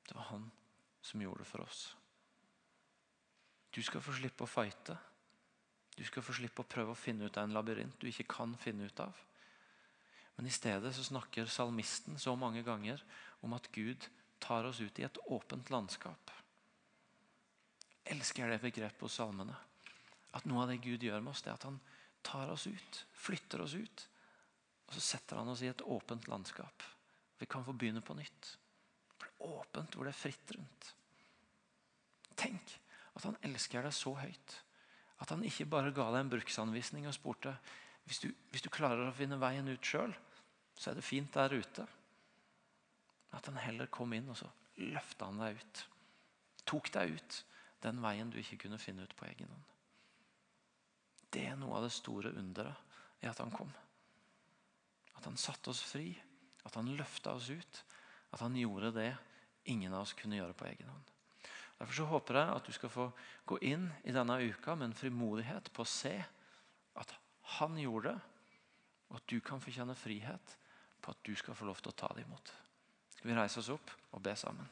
Det 0.09 0.15
var 0.15 0.23
han 0.23 0.51
som 1.03 1.23
gjorde 1.23 1.45
det 1.45 1.47
for 1.47 1.63
oss. 1.63 1.97
Du 3.71 3.83
skal 3.83 4.03
få 4.03 4.15
slippe 4.17 4.45
å 4.45 4.51
fighte. 4.51 4.97
Du 5.97 6.03
skal 6.07 6.25
få 6.25 6.35
slippe 6.35 6.65
å 6.65 6.69
prøve 6.71 6.95
å 6.95 6.99
finne 6.99 7.29
ut 7.29 7.37
av 7.39 7.47
en 7.47 7.55
labyrint 7.55 7.99
du 8.01 8.09
ikke 8.11 8.29
kan 8.31 8.55
finne 8.59 8.89
ut 8.89 9.03
av. 9.03 9.17
Men 10.37 10.49
i 10.49 10.55
stedet 10.55 10.95
så 10.97 11.05
snakker 11.05 11.51
salmisten 11.51 12.19
så 12.19 12.33
mange 12.39 12.63
ganger 12.67 13.03
om 13.45 13.53
at 13.53 13.69
Gud 13.75 14.07
tar 14.41 14.65
oss 14.65 14.81
ut 14.81 14.99
i 14.99 15.05
et 15.05 15.19
åpent 15.29 15.71
landskap. 15.71 16.33
Elsker 18.11 18.47
jeg 18.47 18.55
det 18.55 18.63
begrepet 18.65 19.05
hos 19.05 19.19
salmene. 19.21 19.55
At 20.33 20.47
noe 20.49 20.65
av 20.65 20.73
det 20.73 20.81
Gud 20.81 21.05
gjør 21.05 21.21
med 21.21 21.35
oss, 21.35 21.43
det 21.45 21.53
er 21.53 21.59
at 21.59 21.69
han 21.69 21.79
tar 22.25 22.51
oss 22.51 22.67
ut, 22.71 23.05
flytter 23.13 23.63
oss 23.67 23.77
ut. 23.77 24.07
Og 24.89 24.97
så 24.97 25.03
setter 25.05 25.39
han 25.39 25.51
oss 25.53 25.63
i 25.63 25.71
et 25.71 25.85
åpent 25.85 26.27
landskap. 26.31 26.83
Vi 27.39 27.47
kan 27.47 27.65
få 27.67 27.77
begynne 27.77 28.03
på 28.03 28.17
nytt. 28.17 28.55
For 29.19 29.27
det 29.29 29.35
er 29.37 29.59
åpent 29.61 29.97
hvor 29.97 30.09
det 30.09 30.15
er 30.15 30.23
fritt 30.25 30.55
rundt. 30.57 30.95
Tenk 32.41 32.81
at 33.17 33.27
han 33.27 33.39
elsker 33.47 33.85
deg 33.87 33.95
så 33.95 34.15
høyt 34.19 34.61
at 35.21 35.33
han 35.35 35.45
ikke 35.45 35.69
bare 35.69 35.93
ga 35.95 36.09
deg 36.15 36.25
en 36.25 36.33
bruksanvisning 36.33 37.07
og 37.09 37.17
spurte 37.17 37.53
hvis 38.09 38.23
du, 38.25 38.31
hvis 38.51 38.65
du 38.65 38.71
klarer 38.73 39.05
å 39.07 39.15
finne 39.15 39.39
veien 39.39 39.69
ut 39.69 39.87
sjøl, 39.87 40.13
så 40.75 40.91
er 40.91 40.97
det 40.99 41.05
fint 41.05 41.31
der 41.37 41.53
ute. 41.53 41.85
At 43.37 43.47
han 43.47 43.61
heller 43.61 43.91
kom 43.93 44.15
inn 44.17 44.31
og 44.33 44.39
så 44.41 44.49
løfta 44.81 45.29
han 45.29 45.43
deg 45.43 45.61
ut. 45.61 45.83
Tok 46.67 46.91
deg 46.97 47.15
ut 47.19 47.39
den 47.85 48.01
veien 48.03 48.33
du 48.33 48.41
ikke 48.41 48.59
kunne 48.65 48.81
finne 48.81 49.05
ut 49.05 49.15
på 49.17 49.29
egen 49.29 49.53
hånd. 49.53 49.69
Det 51.31 51.45
er 51.53 51.61
noe 51.61 51.77
av 51.79 51.87
det 51.87 51.95
store 51.95 52.33
underet 52.41 53.23
i 53.23 53.29
at 53.31 53.39
han 53.45 53.53
kom. 53.55 53.71
At 55.21 55.29
han 55.29 55.39
satte 55.39 55.71
oss 55.71 55.85
fri, 55.85 56.11
at 56.65 56.75
han 56.81 56.91
løfta 56.97 57.37
oss 57.37 57.53
ut. 57.53 57.85
At 58.33 58.43
han 58.43 58.57
gjorde 58.59 58.95
det 58.97 59.11
ingen 59.71 59.93
av 59.95 60.09
oss 60.09 60.17
kunne 60.19 60.41
gjøre 60.41 60.57
på 60.57 60.67
egen 60.73 60.91
hånd. 60.91 61.15
Derfor 61.81 61.97
så 61.97 62.07
håper 62.11 62.37
jeg 62.37 62.55
at 62.55 62.67
du 62.69 62.77
skal 62.77 62.93
få 62.93 63.07
gå 63.49 63.57
inn 63.65 63.87
i 64.05 64.13
denne 64.13 64.37
uka 64.45 64.75
med 64.77 64.91
en 64.91 64.97
frimodighet 64.97 65.73
på 65.73 65.85
å 65.85 65.89
se 65.89 66.19
At 67.01 67.13
han 67.57 67.79
gjorde 67.79 68.11
det, 68.11 68.21
og 69.09 69.17
at 69.17 69.29
du 69.31 69.39
kan 69.41 69.63
få 69.63 69.73
kjenne 69.73 69.95
frihet 69.97 70.57
på 71.01 71.15
at 71.15 71.23
du 71.25 71.33
skal 71.39 71.57
få 71.57 71.69
lov 71.71 71.81
til 71.81 71.93
å 71.93 71.97
ta 72.03 72.11
det 72.15 72.27
imot. 72.27 72.53
Skal 73.15 73.31
vi 73.31 73.37
reise 73.39 73.63
oss 73.63 73.71
opp 73.73 73.95
og 74.11 74.23
be 74.23 74.35
sammen? 74.37 74.67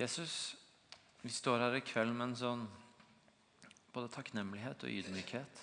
Jesus, 0.00 0.56
vi 1.20 1.28
står 1.28 1.58
her 1.60 1.74
i 1.76 1.80
kveld 1.84 2.14
med 2.16 2.30
en 2.30 2.36
sånn 2.40 2.60
både 3.92 4.08
takknemlighet 4.14 4.86
og 4.86 4.94
ydmykhet 4.96 5.60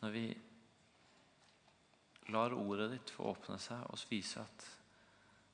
når 0.00 0.14
vi 0.16 0.22
lar 2.34 2.56
ordet 2.56 2.88
ditt 2.96 3.12
få 3.14 3.28
åpne 3.30 3.60
seg 3.62 3.84
og 3.86 4.02
vise 4.10 4.42
at, 4.42 4.66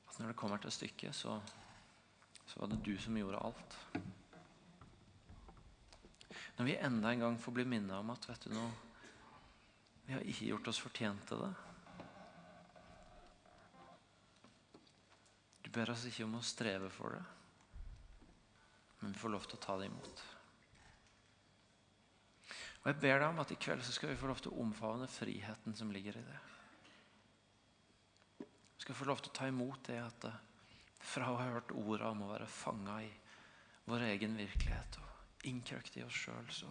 at 0.08 0.16
når 0.16 0.32
det 0.32 0.38
kommer 0.40 0.64
til 0.64 0.72
stykket, 0.72 1.12
så, 1.12 1.36
så 2.48 2.62
var 2.62 2.72
det 2.72 2.80
du 2.88 2.94
som 2.96 3.20
gjorde 3.20 3.44
alt. 3.50 3.78
Når 6.56 6.72
vi 6.72 6.80
enda 6.88 7.12
en 7.12 7.28
gang 7.28 7.36
får 7.36 7.58
bli 7.60 7.68
minnet 7.68 8.00
om 8.00 8.16
at 8.16 8.32
vet 8.32 8.48
du 8.48 8.56
noe, 8.56 8.72
vi 10.08 10.16
har 10.16 10.24
ikke 10.24 10.52
gjort 10.54 10.72
oss 10.72 10.80
fortjent 10.80 11.28
til 11.28 11.44
det. 11.44 11.54
Du 15.66 15.74
ber 15.76 15.92
oss 15.92 16.08
ikke 16.08 16.24
om 16.24 16.40
å 16.40 16.46
streve 16.56 16.88
for 16.88 17.18
det, 17.18 17.26
men 19.00 19.12
vi 19.12 19.20
får 19.20 19.32
lov 19.34 19.46
til 19.46 19.58
å 19.58 19.62
ta 19.62 19.76
det 19.80 19.90
imot. 19.90 20.24
Og 22.86 22.90
Jeg 22.92 23.00
ber 23.02 23.18
deg 23.18 23.28
om 23.28 23.40
at 23.42 23.50
i 23.50 23.58
kveld 23.58 23.82
så 23.82 23.92
skal 23.94 24.12
vi 24.12 24.18
få 24.20 24.28
lov 24.30 24.40
til 24.42 24.52
å 24.54 24.60
omfavne 24.62 25.08
friheten 25.10 25.74
som 25.74 25.90
ligger 25.90 26.20
i 26.20 26.26
det. 26.26 26.40
Vi 28.38 28.84
skal 28.84 28.94
få 28.94 29.08
lov 29.08 29.22
til 29.22 29.32
å 29.32 29.38
ta 29.40 29.48
imot 29.50 29.88
det 29.88 29.98
at 30.04 30.28
fra 31.06 31.32
å 31.32 31.38
ha 31.40 31.48
hørt 31.50 31.74
orda 31.74 32.10
om 32.12 32.22
å 32.26 32.32
være 32.32 32.46
fanga 32.50 33.00
i 33.04 33.10
vår 33.86 34.04
egen 34.08 34.36
virkelighet 34.38 34.98
og 35.02 35.48
innkrøkt 35.50 35.98
i 35.98 36.04
oss 36.06 36.20
sjøl, 36.26 36.46
så, 36.50 36.70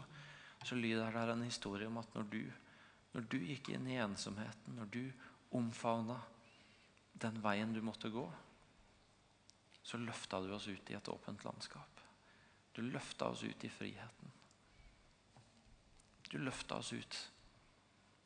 så 0.63 0.75
lyder 0.79 1.13
der 1.15 1.31
en 1.33 1.45
historie 1.45 1.87
om 1.87 1.99
at 2.01 2.15
når 2.15 2.31
du, 2.31 2.41
når 3.13 3.27
du 3.31 3.37
gikk 3.39 3.71
inn 3.75 3.87
i 3.87 3.99
ensomheten, 4.03 4.75
når 4.79 4.91
du 4.91 5.03
omfavna 5.55 6.19
den 7.23 7.39
veien 7.43 7.75
du 7.75 7.81
måtte 7.85 8.11
gå, 8.11 8.25
så 9.85 9.99
løfta 10.01 10.41
du 10.41 10.51
oss 10.55 10.67
ut 10.67 10.91
i 10.91 10.97
et 10.97 11.11
åpent 11.11 11.43
landskap. 11.45 11.94
Du 12.75 12.81
løfta 12.81 13.29
oss 13.31 13.43
ut 13.43 13.63
i 13.63 13.69
friheten. 13.71 14.31
Du 16.29 16.37
løfta 16.37 16.75
oss 16.81 16.93
ut 16.93 17.31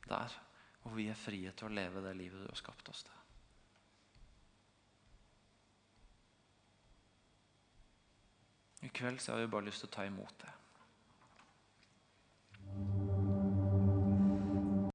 der 0.10 0.38
hvor 0.82 0.96
vi 0.96 1.10
er 1.12 1.18
frie 1.20 1.52
til 1.54 1.68
å 1.68 1.76
leve 1.76 2.02
det 2.02 2.16
livet 2.18 2.42
du 2.42 2.48
har 2.50 2.58
skapt 2.58 2.90
oss 2.90 3.04
til. 3.06 3.16
I 8.82 8.90
kveld 8.96 9.20
så 9.22 9.36
har 9.36 9.44
vi 9.44 9.52
bare 9.52 9.68
lyst 9.68 9.84
til 9.84 9.92
å 9.92 9.96
ta 9.98 10.08
imot 10.08 10.46
det. 10.46 10.54